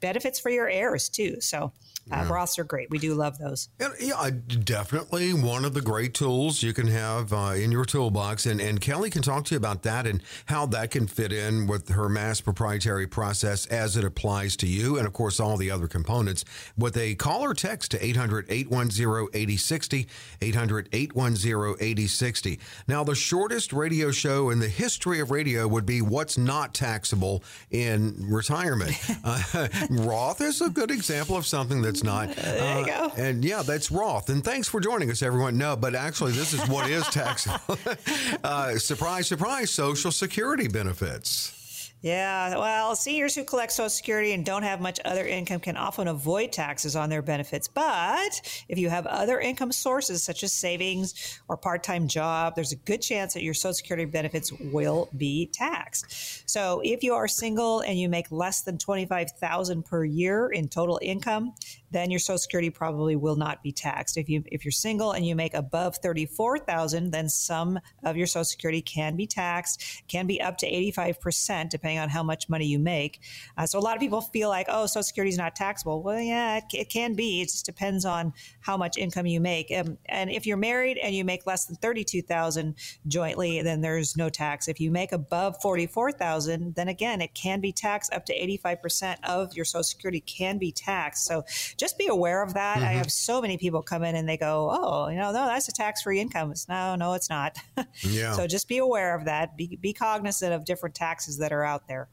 [0.00, 1.40] benefits for your heirs too.
[1.40, 1.72] So
[2.10, 2.28] uh, yeah.
[2.28, 2.90] Roths are great.
[2.90, 3.68] We do love those.
[3.78, 4.30] And, yeah,
[4.64, 8.46] definitely one of the great tools you can have uh, in your toolbox.
[8.46, 11.66] And, and Kelly can talk to you about that and how that can fit in
[11.66, 14.98] with her mass proprietary process as it applies to you.
[14.98, 16.44] And of course, all the other components
[16.76, 20.06] with a call or text to 800 810 8060.
[20.40, 22.60] 800 810 8060.
[22.88, 27.44] Now, the shortest radio show in the history of radio would be What's Not Taxable
[27.70, 28.96] in Retirement.
[29.24, 32.32] uh, Roth is a good example of something that's not.
[32.34, 33.22] there you uh, go.
[33.22, 34.28] And yeah, that's Roth.
[34.28, 35.58] And thanks for joining us, everyone.
[35.58, 37.78] No, but actually, this is what is taxable.
[38.44, 41.59] uh, surprise, surprise, Social Security benefits.
[42.02, 46.08] Yeah, well, seniors who collect Social Security and don't have much other income can often
[46.08, 47.68] avoid taxes on their benefits.
[47.68, 52.72] But if you have other income sources such as savings or part time job, there's
[52.72, 56.48] a good chance that your Social Security benefits will be taxed.
[56.48, 60.98] So if you are single and you make less than 25000 per year in total
[61.02, 61.52] income,
[61.90, 64.16] then your Social Security probably will not be taxed.
[64.16, 68.16] If you if you're single and you make above thirty four thousand, then some of
[68.16, 72.08] your Social Security can be taxed, can be up to eighty five percent depending on
[72.08, 73.20] how much money you make.
[73.56, 76.02] Uh, so a lot of people feel like, oh, Social Security is not taxable.
[76.02, 77.40] Well, yeah, it, it, can be.
[77.40, 79.72] It just depends on how much income you make.
[79.76, 82.74] Um, and if you're married and you make less than thirty two thousand
[83.06, 84.68] jointly, then there's no tax.
[84.68, 88.32] If you make above forty four thousand, then again, it can be taxed up to
[88.32, 91.24] eighty five percent of your Social Security can be taxed.
[91.24, 91.44] So
[91.76, 92.78] just be aware of that.
[92.78, 92.86] Mm-hmm.
[92.86, 95.68] I have so many people come in and they go, "Oh, you know, no, that's
[95.68, 97.56] a tax-free income." It's no, no, it's not.
[98.02, 98.32] yeah.
[98.32, 99.56] So just be aware of that.
[99.56, 102.08] Be be cognizant of different taxes that are out there.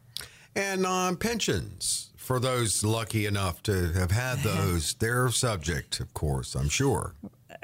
[0.55, 6.55] And um, pensions for those lucky enough to have had those, they're subject, of course.
[6.55, 7.13] I'm sure.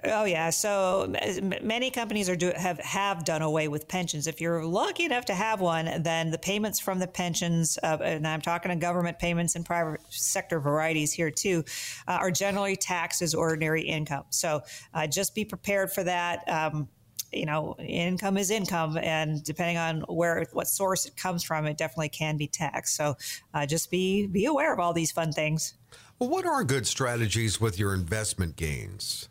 [0.06, 1.13] Oh yeah, so
[1.62, 4.28] many companies are do, have have done away with pensions.
[4.28, 8.28] If you're lucky enough to have one, then the payments from the pensions, uh, and
[8.28, 11.63] I'm talking to government payments and private sector varieties here too,
[12.08, 14.26] uh, are generally taxed as ordinary income.
[14.30, 14.62] So
[14.94, 16.50] uh, just be prepared for that.
[16.50, 16.89] Um,
[17.34, 21.78] you know, income is income, and depending on where what source it comes from, it
[21.78, 22.96] definitely can be taxed.
[22.96, 23.15] So
[23.54, 25.74] uh, just be be aware of all these fun things.
[26.19, 29.28] Well, what are good strategies with your investment gains?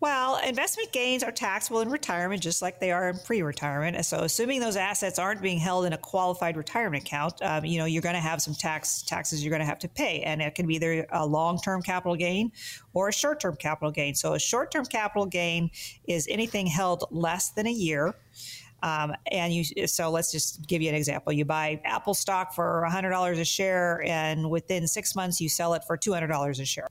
[0.00, 4.02] Well, investment gains are taxable in retirement just like they are in pre-retirement.
[4.06, 7.84] So, assuming those assets aren't being held in a qualified retirement account, um, you know
[7.84, 10.54] you're going to have some tax taxes you're going to have to pay, and it
[10.54, 12.50] can be either a long-term capital gain
[12.94, 14.14] or a short-term capital gain.
[14.14, 15.70] So, a short-term capital gain
[16.06, 18.14] is anything held less than a year.
[18.82, 21.32] Um, and you, so let's just give you an example.
[21.32, 25.84] You buy Apple stock for $100 a share, and within six months, you sell it
[25.84, 26.88] for $200 a share.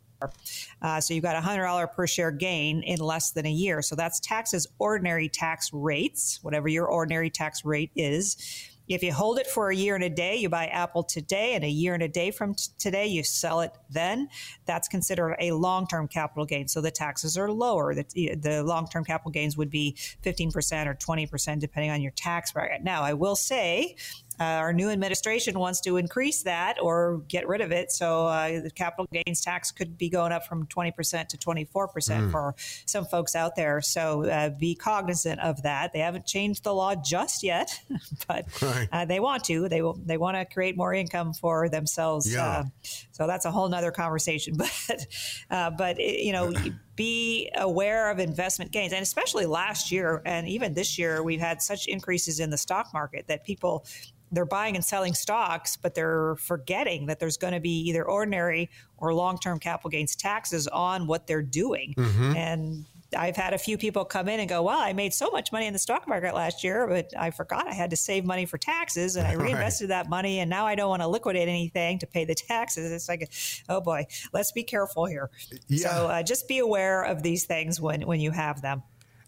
[0.81, 3.81] Uh, so you've got a $100 per share gain in less than a year.
[3.81, 8.68] So that's taxes, ordinary tax rates, whatever your ordinary tax rate is.
[8.89, 11.63] If you hold it for a year and a day, you buy Apple today, and
[11.63, 14.29] a year and a day from t- today, you sell it then.
[14.65, 16.67] That's considered a long term capital gain.
[16.67, 17.93] So the taxes are lower.
[17.93, 22.51] The, the long term capital gains would be 15% or 20%, depending on your tax
[22.51, 22.83] bracket.
[22.83, 23.95] Now, I will say,
[24.39, 27.91] uh, our new administration wants to increase that or get rid of it.
[27.91, 32.31] So uh, the capital gains tax could be going up from 20% to 24% mm.
[32.31, 33.81] for some folks out there.
[33.81, 35.93] So uh, be cognizant of that.
[35.93, 37.71] They haven't changed the law just yet,
[38.27, 38.87] but right.
[38.91, 39.67] Uh, they want to.
[39.67, 39.99] They will.
[40.05, 42.31] They want to create more income for themselves.
[42.31, 42.45] Yeah.
[42.45, 42.63] Uh,
[43.11, 44.55] so that's a whole nother conversation.
[44.87, 45.05] But
[45.49, 46.53] uh, but you know
[46.99, 48.91] be aware of investment gains.
[48.91, 52.93] And especially last year and even this year, we've had such increases in the stock
[52.93, 53.85] market that people
[54.33, 58.69] they're buying and selling stocks, but they're forgetting that there's going to be either ordinary
[58.97, 61.93] or long-term capital gains taxes on what they're doing.
[61.97, 62.35] Mm-hmm.
[62.35, 62.85] And
[63.17, 65.65] I've had a few people come in and go, "Well, I made so much money
[65.65, 68.57] in the stock market last year, but I forgot I had to save money for
[68.57, 70.03] taxes, and I reinvested right.
[70.03, 73.09] that money, and now I don't want to liquidate anything to pay the taxes." It's
[73.09, 73.31] like,
[73.67, 75.29] oh boy, let's be careful here.
[75.67, 75.89] Yeah.
[75.89, 78.83] So uh, just be aware of these things when when you have them.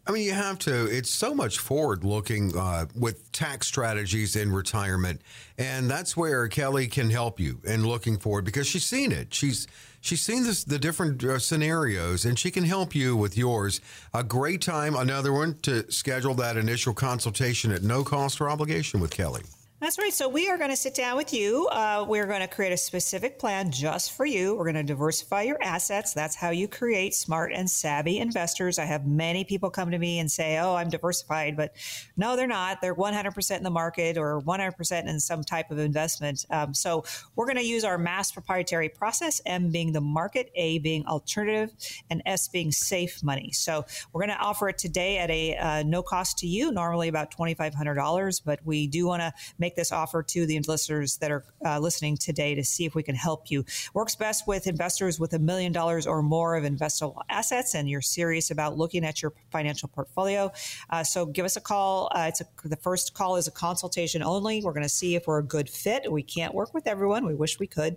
[0.05, 0.85] I mean, you have to.
[0.85, 5.21] It's so much forward looking uh, with tax strategies in retirement,
[5.57, 9.33] and that's where Kelly can help you in looking forward because she's seen it.
[9.33, 9.67] She's
[10.01, 13.79] she's seen this the different uh, scenarios, and she can help you with yours.
[14.13, 18.99] A great time, another one to schedule that initial consultation at no cost or obligation
[18.99, 19.43] with Kelly.
[19.81, 20.13] That's right.
[20.13, 21.67] So we are going to sit down with you.
[21.71, 24.53] Uh, we're going to create a specific plan just for you.
[24.55, 26.13] We're going to diversify your assets.
[26.13, 28.77] That's how you create smart and savvy investors.
[28.77, 31.73] I have many people come to me and say, "Oh, I'm diversified," but
[32.15, 32.79] no, they're not.
[32.79, 36.45] They're 100% in the market or 100% in some type of investment.
[36.51, 37.03] Um, so
[37.35, 41.71] we're going to use our mass proprietary process: M being the market, A being alternative,
[42.11, 43.49] and S being safe money.
[43.51, 46.71] So we're going to offer it today at a uh, no cost to you.
[46.71, 51.17] Normally about $2,500, but we do want to make make this offer to the listeners
[51.17, 53.63] that are uh, listening today to see if we can help you.
[53.93, 58.01] Works best with investors with a million dollars or more of investable assets, and you're
[58.01, 60.51] serious about looking at your financial portfolio.
[60.89, 62.11] Uh, so give us a call.
[62.13, 64.61] Uh, it's a, the first call is a consultation only.
[64.61, 66.11] We're going to see if we're a good fit.
[66.11, 67.25] We can't work with everyone.
[67.25, 67.95] We wish we could.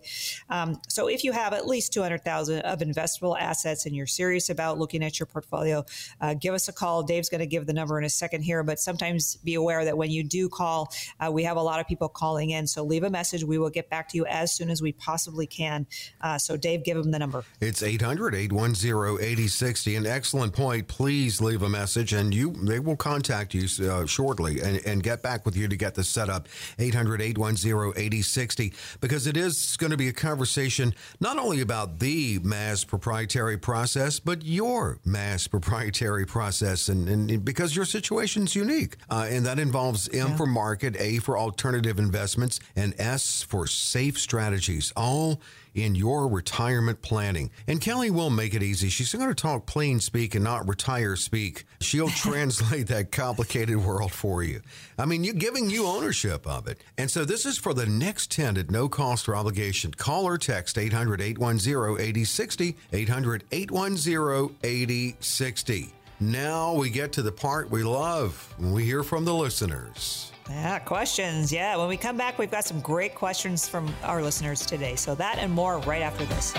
[0.50, 4.78] Um, so if you have at least 200,000 of investable assets and you're serious about
[4.78, 5.84] looking at your portfolio,
[6.20, 7.02] uh, give us a call.
[7.02, 9.96] Dave's going to give the number in a second here, but sometimes be aware that
[9.96, 12.66] when you do call, uh, we have a lot of people calling in.
[12.66, 13.44] So leave a message.
[13.44, 15.86] We will get back to you as soon as we possibly can.
[16.20, 17.44] Uh, so, Dave, give them the number.
[17.60, 19.96] It's 800 810 8060.
[19.96, 20.88] An excellent point.
[20.88, 25.22] Please leave a message and you they will contact you uh, shortly and, and get
[25.22, 26.48] back with you to get this set up.
[26.78, 28.72] 800 810 8060.
[29.00, 34.20] Because it is going to be a conversation not only about the mass proprietary process,
[34.20, 36.88] but your mass proprietary process.
[36.88, 38.96] And, and because your situation's unique.
[39.10, 40.36] Uh, and that involves M yeah.
[40.36, 45.40] for market, A for alternative alternative investments, and S for safe strategies, all
[45.72, 47.48] in your retirement planning.
[47.68, 48.88] And Kelly will make it easy.
[48.88, 51.64] She's going to talk plain speak and not retire speak.
[51.80, 54.62] She'll translate that complicated world for you.
[54.98, 56.82] I mean, you're giving you ownership of it.
[56.98, 59.92] And so this is for the next 10 at no cost or obligation.
[59.92, 65.94] Call or text 800 810 8060, 800 810 8060.
[66.18, 70.34] Now we get to the part we love when we hear from the listeners.
[70.49, 71.53] Yeah, questions.
[71.53, 74.95] Yeah, when we come back, we've got some great questions from our listeners today.
[74.95, 76.53] So, that and more right after this.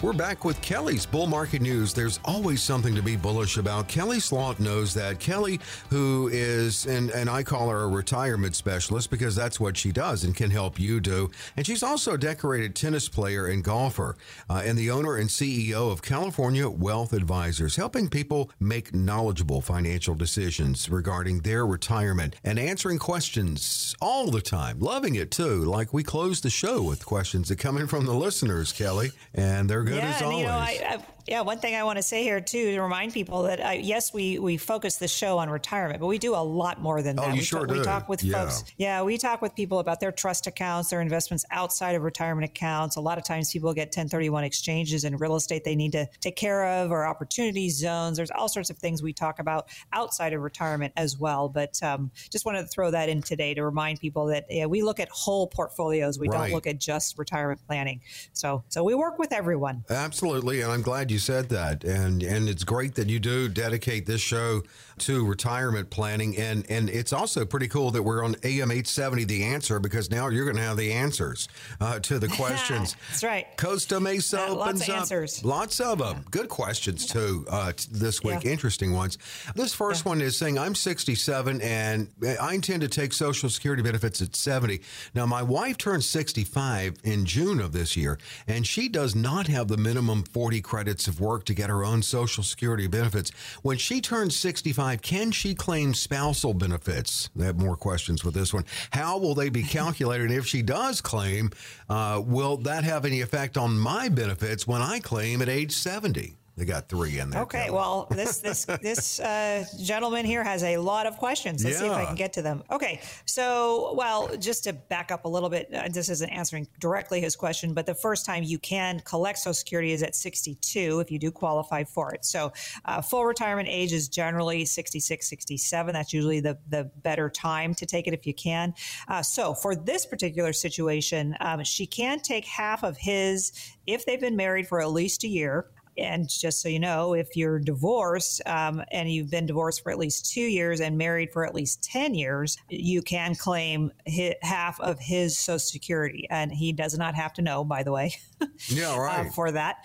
[0.00, 1.92] We're back with Kelly's Bull Market News.
[1.92, 3.88] There's always something to be bullish about.
[3.88, 5.18] Kelly Slaught knows that.
[5.18, 5.58] Kelly,
[5.90, 10.22] who is, and, and I call her a retirement specialist because that's what she does
[10.22, 11.32] and can help you do.
[11.56, 14.16] And she's also a decorated tennis player and golfer,
[14.48, 20.14] uh, and the owner and CEO of California Wealth Advisors, helping people make knowledgeable financial
[20.14, 24.78] decisions regarding their retirement and answering questions all the time.
[24.78, 25.64] Loving it too.
[25.64, 29.68] Like we close the show with questions that come in from the listeners, Kelly, and
[29.68, 30.38] they're good yeah, as always.
[30.38, 30.98] You know, I,
[31.28, 34.14] Yeah, one thing I want to say here too to remind people that uh, yes,
[34.14, 37.22] we we focus the show on retirement, but we do a lot more than that.
[37.22, 37.34] oh, that.
[37.34, 37.74] you we, sure talk, do.
[37.74, 38.44] we talk with yeah.
[38.44, 38.64] folks.
[38.78, 42.96] Yeah, we talk with people about their trust accounts, their investments outside of retirement accounts.
[42.96, 46.36] A lot of times people get 1031 exchanges in real estate they need to take
[46.36, 48.16] care of or opportunity zones.
[48.16, 51.50] There's all sorts of things we talk about outside of retirement as well.
[51.50, 54.80] But um, just wanted to throw that in today to remind people that yeah, we
[54.82, 56.18] look at whole portfolios.
[56.18, 56.38] We Right.
[56.38, 58.00] don't look at just retirement planning.
[58.32, 59.84] So so we work with everyone.
[59.90, 61.84] Absolutely, and I'm glad you said that.
[61.84, 64.62] And and it's great that you do dedicate this show
[65.00, 66.36] to retirement planning.
[66.36, 70.28] And and it's also pretty cool that we're on AM 870 The Answer because now
[70.28, 71.48] you're going to have the answers
[71.80, 72.96] uh, to the questions.
[73.10, 73.46] That's right.
[73.56, 75.44] Costa Mesa Uh, lots opens of up answers.
[75.44, 76.24] lots of them.
[76.30, 78.44] Good questions too uh, this week.
[78.44, 78.50] Yeah.
[78.52, 79.18] Interesting ones.
[79.54, 82.08] This first one is saying I'm 67 and
[82.40, 84.80] I intend to take Social Security benefits at 70.
[85.14, 89.68] Now my wife turned 65 in June of this year, and she does not have
[89.68, 93.30] the minimum 40 credits of work to get her own Social Security benefits.
[93.62, 97.30] When she turns 65, can she claim spousal benefits?
[97.38, 98.64] I have more questions with this one.
[98.90, 100.30] How will they be calculated?
[100.30, 101.50] And if she does claim,
[101.88, 106.37] uh, will that have any effect on my benefits when I claim at age 70?
[106.58, 107.42] They got three in there.
[107.42, 107.70] Okay, Kelly.
[107.70, 111.64] well, this this this uh, gentleman here has a lot of questions.
[111.64, 112.64] Let's see if I can get to them.
[112.72, 117.20] Okay, so well, just to back up a little bit, uh, this isn't answering directly
[117.20, 121.12] his question, but the first time you can collect Social Security is at 62 if
[121.12, 122.24] you do qualify for it.
[122.24, 122.52] So
[122.84, 125.92] uh, full retirement age is generally 66, 67.
[125.92, 128.74] That's usually the the better time to take it if you can.
[129.06, 133.52] Uh, so for this particular situation, um, she can take half of his
[133.86, 135.66] if they've been married for at least a year.
[135.98, 139.98] And just so you know, if you're divorced um, and you've been divorced for at
[139.98, 144.80] least two years and married for at least 10 years, you can claim hi half
[144.80, 146.26] of his Social Security.
[146.30, 148.14] And he does not have to know, by the way,
[148.68, 149.32] yeah, uh, right.
[149.32, 149.78] for that.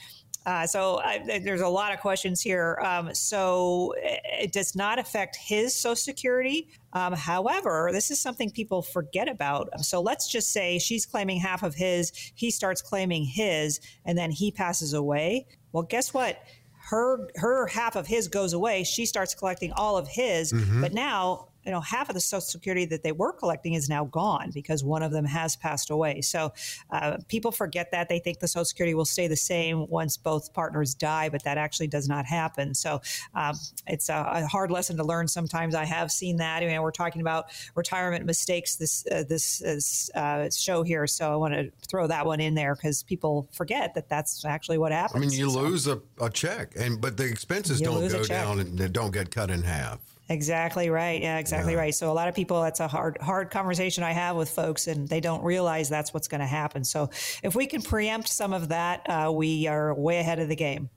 [0.45, 2.77] Uh, so I, there's a lot of questions here.
[2.83, 6.67] Um, so it does not affect his Social Security.
[6.91, 9.69] Um, however, this is something people forget about.
[9.81, 14.31] So let's just say she's claiming half of his, he starts claiming his, and then
[14.31, 15.47] he passes away.
[15.73, 16.41] Well, guess what?
[16.89, 18.83] Her her half of his goes away.
[18.83, 20.81] She starts collecting all of his, mm-hmm.
[20.81, 24.05] but now you know half of the social security that they were collecting is now
[24.05, 26.21] gone because one of them has passed away.
[26.21, 26.53] So
[26.91, 28.09] uh, people forget that.
[28.09, 31.57] They think the social security will stay the same once both partners die but that
[31.57, 32.73] actually does not happen.
[32.73, 33.01] So
[33.35, 33.55] um,
[33.87, 35.75] it's a, a hard lesson to learn sometimes.
[35.75, 36.63] I have seen that.
[36.63, 37.45] I mean, we're talking about
[37.75, 41.07] retirement mistakes this uh, this uh, show here.
[41.07, 44.77] So i want to throw that one in there because people forget that that's actually
[44.77, 48.07] what happens I mean, you So- lose a, a check, and but the expenses don't
[48.09, 49.99] go down and don't get cut in half.
[50.33, 51.21] Exactly right.
[51.21, 51.79] Yeah, exactly Yeah.
[51.79, 51.95] right.
[51.95, 55.07] So a lot of people, that's a hard, hard conversation I have with folks, and
[55.07, 56.83] they don't realize that's what's going to happen.
[56.83, 57.11] So
[57.43, 60.89] if we can preempt some of that, uh, we are way ahead of the game.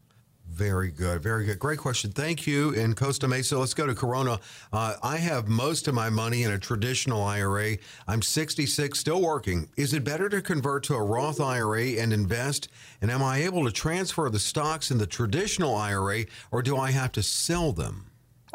[0.48, 1.58] Very good, very good.
[1.58, 2.12] Great question.
[2.12, 2.70] Thank you.
[2.70, 4.40] In Costa Mesa, let's go to Corona.
[4.72, 7.76] Uh, I have most of my money in a traditional IRA.
[8.08, 9.68] I'm 66, still working.
[9.76, 12.68] Is it better to convert to a Roth IRA and invest?
[13.02, 16.90] And am I able to transfer the stocks in the traditional IRA, or do I
[16.92, 18.05] have to sell them?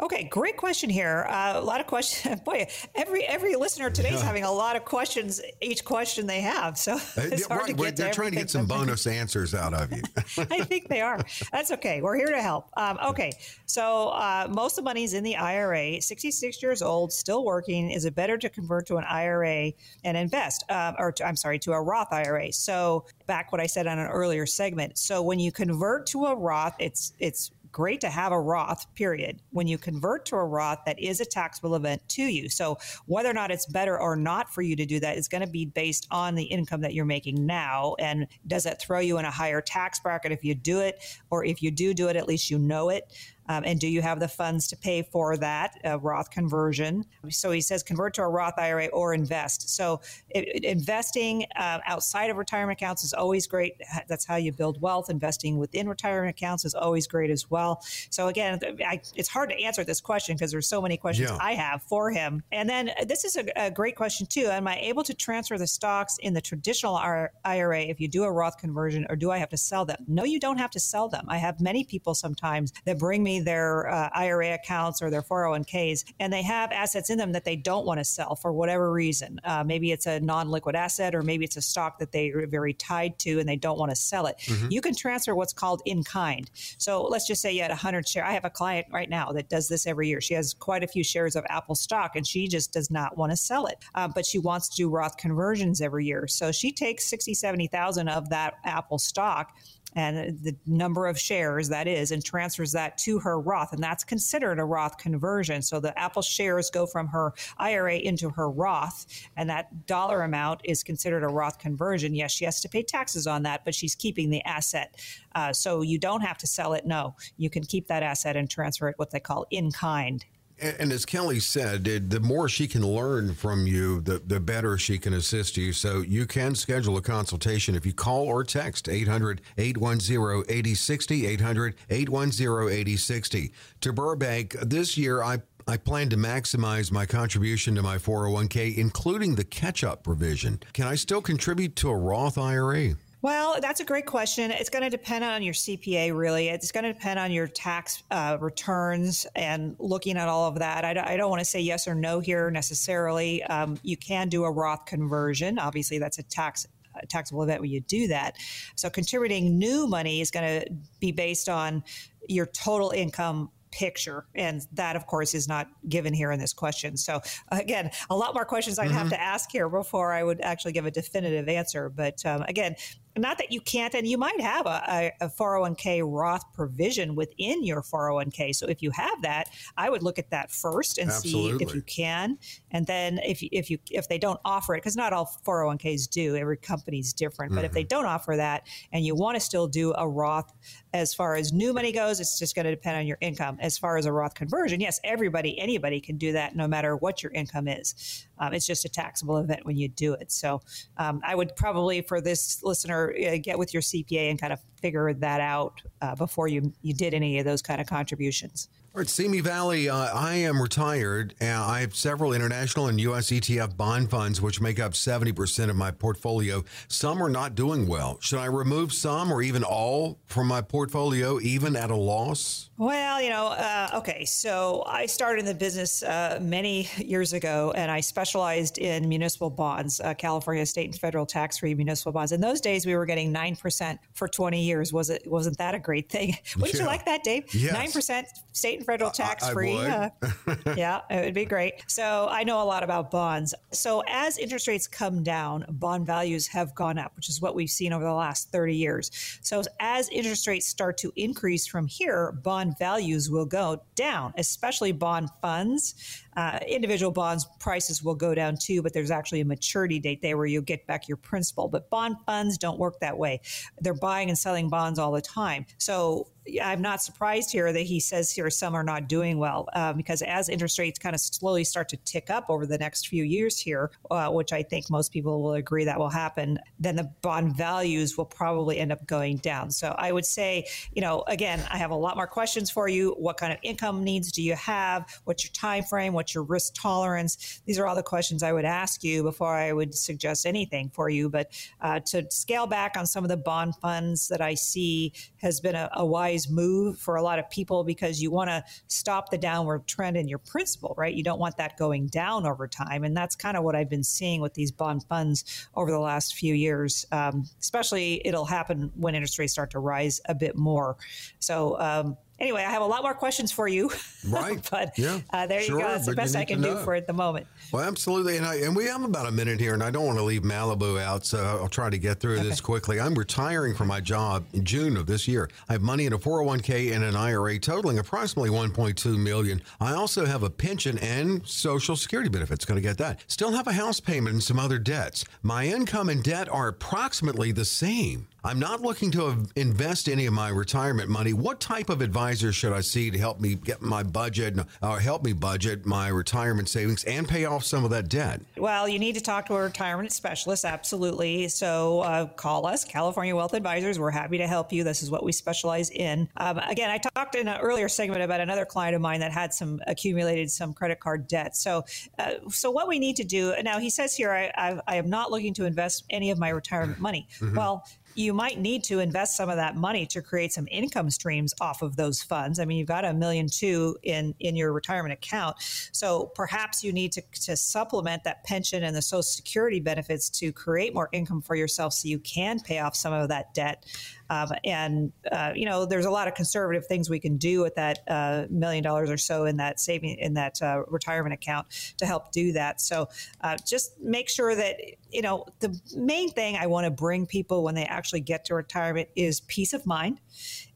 [0.02, 1.24] Okay, great question here.
[1.28, 2.40] Uh, a lot of questions.
[2.44, 4.26] Boy, every every listener today is Yeah.
[4.26, 5.40] having a lot of questions.
[5.60, 8.36] Each question they have, so it's Uh, hard right, to get to they're trying to
[8.36, 10.02] get some bonus answers out of you.
[10.50, 11.20] I think they are.
[11.52, 12.02] That's okay.
[12.02, 12.68] We're here to help.
[12.76, 13.30] Um, okay.
[13.66, 16.02] So uh, most of the money's in the IRA.
[16.02, 17.92] 66 years old, still working.
[17.92, 19.72] Is it better to convert to an IRA
[20.02, 20.64] and invest?
[20.68, 22.52] Um, or to, I'm sorry, to a Roth IRA.
[22.52, 24.98] So back what I said on an earlier segment.
[24.98, 29.40] So when you convert to a Roth, it's it's great to have a Roth, period.
[29.50, 32.48] When you convert to a Roth, that is a taxable event to you.
[32.48, 35.44] So whether or not it's better or not for you to do that is going
[35.44, 37.96] to be based on the income that you're making now.
[37.98, 41.02] And does it throw you in a higher tax bracket if you do it?
[41.30, 43.04] Or if you do do it, at least you know it.
[43.52, 47.04] Um, and do you have the funds to pay for that uh, Roth conversion?
[47.28, 49.68] So he says convert to a Roth IRA or invest.
[49.76, 50.00] So
[50.30, 53.74] it, it- investing uh, outside of retirement accounts is always great.
[54.08, 55.10] That's how you build wealth.
[55.10, 57.82] Investing within retirement accounts is always great as well.
[58.10, 61.38] So again, I, it's hard to answer this question because there's so many questions Yeah.
[61.40, 62.42] I have for him.
[62.52, 64.46] And then uh, this is a, a great question too.
[64.46, 68.24] Am I able to transfer the stocks in the traditional R- IRA if you do
[68.24, 69.98] a Roth conversion, or do I have to sell them?
[70.08, 71.26] No, you don't have to sell them.
[71.28, 76.04] I have many people sometimes that bring me their uh, IRA accounts or their 401ks,
[76.20, 79.40] and they have assets in them that they don't want to sell for whatever reason.
[79.44, 82.74] Uh, maybe it's a non-liquid asset, or maybe it's a stock that they are very
[82.74, 84.36] tied to and they don't want to sell it.
[84.70, 86.50] You can transfer what's called in kind.
[86.78, 88.24] So let's just say you had 100 share.
[88.24, 90.20] I have a client right now that does this every year.
[90.20, 93.32] She has quite a few shares of Apple stock, and she just does not want
[93.32, 96.26] to sell it, uh, but she wants to do Roth conversions every year.
[96.26, 99.52] So she takes 60, 70,000 of that Apple stock
[99.94, 103.72] and the number of shares that is, and transfers that to her Roth.
[103.72, 105.62] And that's considered a Roth conversion.
[105.62, 110.60] So the Apple shares go from her IRA into her Roth, and that dollar amount
[110.64, 112.14] is considered a Roth conversion.
[112.14, 114.96] Yes, she has to pay taxes on that, but she's keeping the asset.
[115.34, 116.86] Uh, so you don't have to sell it.
[116.86, 120.24] No, you can keep that asset and transfer it what they call in kind
[120.62, 124.98] and as Kelly said, the more she can learn from you, the, the better she
[124.98, 125.72] can assist you.
[125.72, 131.74] So you can schedule a consultation if you call or text 800 810 8060, 800
[131.90, 133.52] 810 8060.
[133.80, 139.36] To Burbank, this year I I plan to maximize my contribution to my 401k, including
[139.36, 140.60] the catch up provision.
[140.72, 142.96] Can I still contribute to a Roth IRA?
[143.22, 144.50] Well, that's a great question.
[144.50, 146.48] It's going to depend on your CPA, really.
[146.48, 150.84] It's going to depend on your tax uh, returns and looking at all of that.
[150.84, 153.40] I, don't, don't want to say yes or no here necessarily.
[153.44, 155.60] Um, you can do a Roth conversion.
[155.60, 156.66] Obviously, that's a tax
[157.00, 158.36] a taxable event when you do that.
[158.74, 160.70] So contributing new money is going to
[161.00, 161.82] be based on
[162.28, 164.26] your total income picture.
[164.34, 166.96] And that, of course, is not given here in this question.
[166.96, 168.96] So, again, a lot more questions I'd mm-hmm.
[168.96, 171.88] have to ask here before I would actually give a definitive answer.
[171.88, 172.76] But um, again,
[173.16, 177.82] not that you can't, and you might have a, a, 401k Roth provision within your
[177.82, 178.54] 401k.
[178.54, 181.58] So if you have that, I would look at that first and Absolutely.
[181.58, 182.38] see if you can,
[182.70, 186.36] and then if if you if they don't offer it, because not all 401ks do,
[186.36, 187.52] every company's different.
[187.52, 187.56] Mm-hmm.
[187.56, 187.88] But if they mm-hmm.
[187.88, 190.52] don't offer that, and you want to still do a Roth,
[190.94, 193.58] as far as new money goes, it's just going to depend on your income.
[193.60, 197.22] As far as a Roth conversion, yes, everybody, anybody can do that, no matter what
[197.22, 198.26] your income is.
[198.42, 200.32] Um, it's just a taxable event when you do it.
[200.32, 200.60] So
[200.96, 204.58] um, I would probably, for this listener, uh, get with your CPA and kind of
[204.80, 208.68] figure that out uh, before you you did any of those kind of contributions.
[208.94, 211.34] All right, Simi Valley, uh, I am retired.
[211.40, 213.30] and I have several international and U.S.
[213.30, 216.62] ETF bond funds, which make up 70% of my portfolio.
[216.88, 218.18] Some are not doing well.
[218.20, 222.68] Should I remove some or even all from my portfolio, even at a loss?
[222.76, 224.26] Well, you know, uh, okay.
[224.26, 229.48] So I started in the business uh, many years ago, and I specialized in municipal
[229.48, 232.32] bonds, uh, California state and federal tax-free municipal bonds.
[232.32, 234.92] In those days, we were getting nine percent for twenty years.
[234.92, 235.22] Was it?
[235.26, 236.36] Wasn't that a great thing?
[236.56, 236.80] Wouldn't yeah.
[236.80, 237.46] you like that, Dave?
[237.46, 239.76] 9% state federal tax-free.
[239.76, 240.10] Uh,
[240.76, 241.74] yeah, it would be great.
[241.86, 243.54] So I know a lot about bonds.
[243.72, 247.70] So as interest rates come down, bond values have gone up, which is what we've
[247.70, 249.10] seen over the last thirty years.
[249.42, 254.92] So as interest rates start to increase from here, bond values will go down, especially
[254.92, 256.22] bond funds.
[256.36, 260.36] Uh, individual bonds prices will go down too, but there's actually a maturity date there
[260.36, 261.68] where you get back your principal.
[261.68, 263.40] But bond funds don't work that way.
[263.80, 265.66] They're buying and selling bonds all the time.
[265.78, 266.28] So
[266.62, 270.22] I'm not surprised here that he says here some are not doing well uh, because
[270.22, 273.58] as interest rates kind of slowly start to tick up over the next few years
[273.58, 277.56] here, uh, which I think most people will agree that will happen, then the bond
[277.56, 279.70] values will probably end up going down.
[279.70, 283.14] So I would say, you know, again, I have a lot more questions for you.
[283.18, 285.20] What kind of income needs do you have?
[285.24, 286.12] What's your time frame?
[286.22, 287.60] What's your risk tolerance?
[287.66, 291.08] These are all the questions I would ask you before I would suggest anything for
[291.08, 291.28] you.
[291.28, 291.50] But
[291.80, 295.74] uh, to scale back on some of the bond funds that I see has been
[295.74, 299.36] a, a wise move for a lot of people because you want to stop the
[299.36, 301.12] downward trend in your principal, right?
[301.12, 303.02] You don't want that going down over time.
[303.02, 306.36] And that's kind of what I've been seeing with these bond funds over the last
[306.36, 307.04] few years.
[307.10, 310.96] Um, especially, it'll happen when interest rates start to rise a bit more.
[311.40, 313.90] So, um, anyway, I have a lot more questions for you.
[314.28, 314.64] Right.
[314.70, 315.90] but yeah, uh, there sure, you go.
[315.90, 317.48] That's the best I can do for at the moment.
[317.72, 318.36] Well, absolutely.
[318.36, 320.42] And, I, and we have about a minute here, and I don't want to leave
[320.42, 322.48] Malibu out, so I'll try to get through okay.
[322.48, 323.00] this quickly.
[323.00, 325.50] I'm retiring from my job in June of this year.
[325.68, 329.60] I have money in a 401k and an IRA totaling approximately 1.2 million.
[329.80, 332.64] I also have a pension and Social Security benefits.
[332.64, 333.24] Going to get that.
[333.26, 335.24] Still have a house payment and some other debts.
[335.42, 338.28] My income and debt are approximately the same.
[338.44, 341.32] I'm not looking to invest any of my retirement money.
[341.32, 345.24] What type of advisor should I see to help me get my budget or help
[345.24, 348.40] me budget my retirement savings and pay off some of that debt?
[348.56, 351.46] Well, you need to talk to a retirement specialist, absolutely.
[351.48, 354.00] So uh, call us, California Wealth Advisors.
[354.00, 354.82] We're happy to help you.
[354.82, 356.28] This is what we specialize in.
[356.36, 359.54] Um, again, I talked in an earlier segment about another client of mine that had
[359.54, 361.54] some accumulated some credit card debt.
[361.56, 361.84] So,
[362.18, 365.08] uh, so what we need to do now, he says here, I, I, I, am
[365.08, 367.28] not looking to invest any of my retirement money.
[367.38, 367.56] Mm-hmm.
[367.56, 371.54] Well, you might need to invest some of that money to create some income streams
[371.60, 372.58] off of those funds.
[372.58, 375.56] I mean, you've got a million two in in your retirement account,
[375.92, 380.52] so perhaps you need to to supplement that pension and the Social Security benefits to
[380.52, 383.84] create more income for yourself, so you can pay off some of that debt.
[384.32, 387.74] Um, and, uh, you know, there's a lot of conservative things we can do with
[387.74, 391.66] that uh, million dollars or so in that saving, in that uh, retirement account
[391.98, 392.80] to help do that.
[392.80, 393.08] So
[393.42, 394.76] uh, just make sure that,
[395.10, 398.54] you know, the main thing I want to bring people when they actually get to
[398.54, 400.18] retirement is peace of mind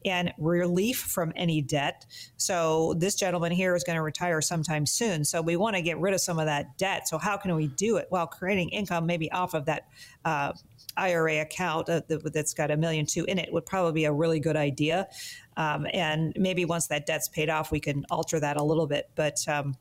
[0.05, 2.05] and relief from any debt.
[2.37, 5.25] So this gentleman here is going to retire sometime soon.
[5.25, 7.07] So we want to get rid of some of that debt.
[7.07, 8.07] So how can we do it?
[8.11, 9.87] Well, creating income maybe off of that
[10.23, 10.53] uh,
[10.97, 14.39] IRA account uh, that's got a million two in it would probably be a really
[14.39, 15.07] good idea.
[15.55, 19.09] Um, and maybe once that debt's paid off, we can alter that a little bit.
[19.15, 19.75] But um,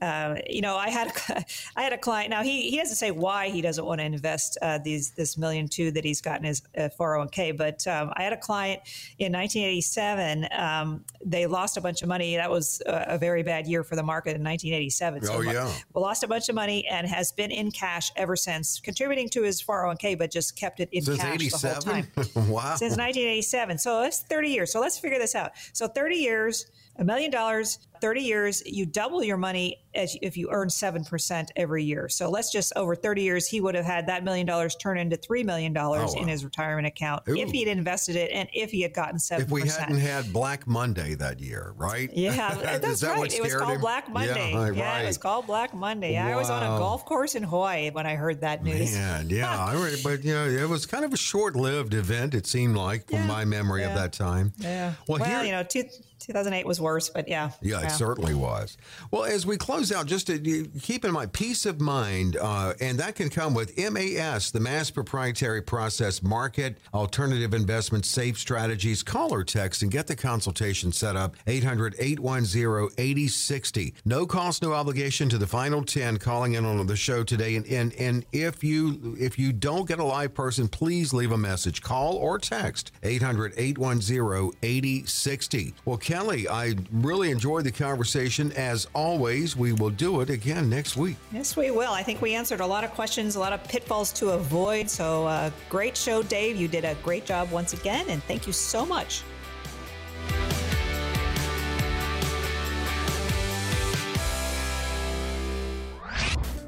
[0.00, 1.44] uh, you know, I had a,
[1.76, 2.30] I had a client.
[2.30, 5.68] Now he, he doesn't say why he doesn't want to invest uh, these this million
[5.68, 7.56] two that he's got in his uh, 401k.
[7.56, 8.80] But um, I had a client
[9.18, 10.48] in 1987.
[10.52, 12.36] Um, they lost a bunch of money.
[12.36, 15.22] That was a, a, very bad year for the market in 1987.
[15.22, 18.80] So oh yeah, lost a bunch of money and has been in cash ever since,
[18.80, 21.60] contributing to his 401k, but just kept it in since cash 87?
[21.60, 22.06] the whole time.
[22.50, 23.78] wow, since 1987.
[23.78, 24.72] So it's 30 years.
[24.72, 25.52] So let's figure this out.
[25.72, 26.66] So 30 years
[26.98, 31.84] a million dollars, 30 years, you double your money as if you earn 7% every
[31.84, 32.08] year.
[32.08, 35.16] So let's just over 30 years, he would have had that million dollars turn into
[35.16, 36.06] $3 million oh, wow.
[36.16, 37.36] in his retirement account Ooh.
[37.36, 39.40] if he had invested it and if he had gotten 7%.
[39.40, 42.10] If we hadn't had Black Monday that year, right?
[42.12, 43.32] Yeah, that's that right.
[43.32, 43.80] It was called him?
[43.80, 44.52] Black Monday.
[44.52, 46.14] Yeah, yeah it was called Black Monday.
[46.14, 46.28] Wow.
[46.28, 48.92] I was on a golf course in Hawaii when I heard that news.
[48.94, 49.74] Man, yeah.
[50.04, 53.20] but, you know, it was kind of a short lived event, it seemed like, from
[53.20, 53.88] yeah, my memory yeah.
[53.88, 54.52] of that time.
[54.58, 54.92] Yeah.
[55.06, 55.84] Well, well here, you know, two,
[56.20, 57.50] 2008 was worse, but yeah.
[57.62, 58.76] Yeah, it certainly was.
[59.10, 60.38] Well, as we close out, just to
[60.80, 64.90] keep in mind peace of mind, uh, and that can come with MAS, the Mass
[64.90, 69.02] Proprietary Process Market, Alternative Investment Safe Strategies.
[69.02, 73.94] Call or text and get the consultation set up 800 810 8060.
[74.04, 77.56] No cost, no obligation to the final 10 calling in on the show today.
[77.56, 81.38] And, and, and if you if you don't get a live person, please leave a
[81.38, 81.82] message.
[81.82, 85.74] Call or text 800 810 8060.
[85.84, 88.52] Well, Kelly, I really enjoyed the conversation.
[88.52, 91.16] As always, we will do it again next week.
[91.32, 91.92] Yes, we will.
[91.92, 94.90] I think we answered a lot of questions, a lot of pitfalls to avoid.
[94.90, 96.56] So, uh, great show, Dave.
[96.56, 99.22] You did a great job once again, and thank you so much.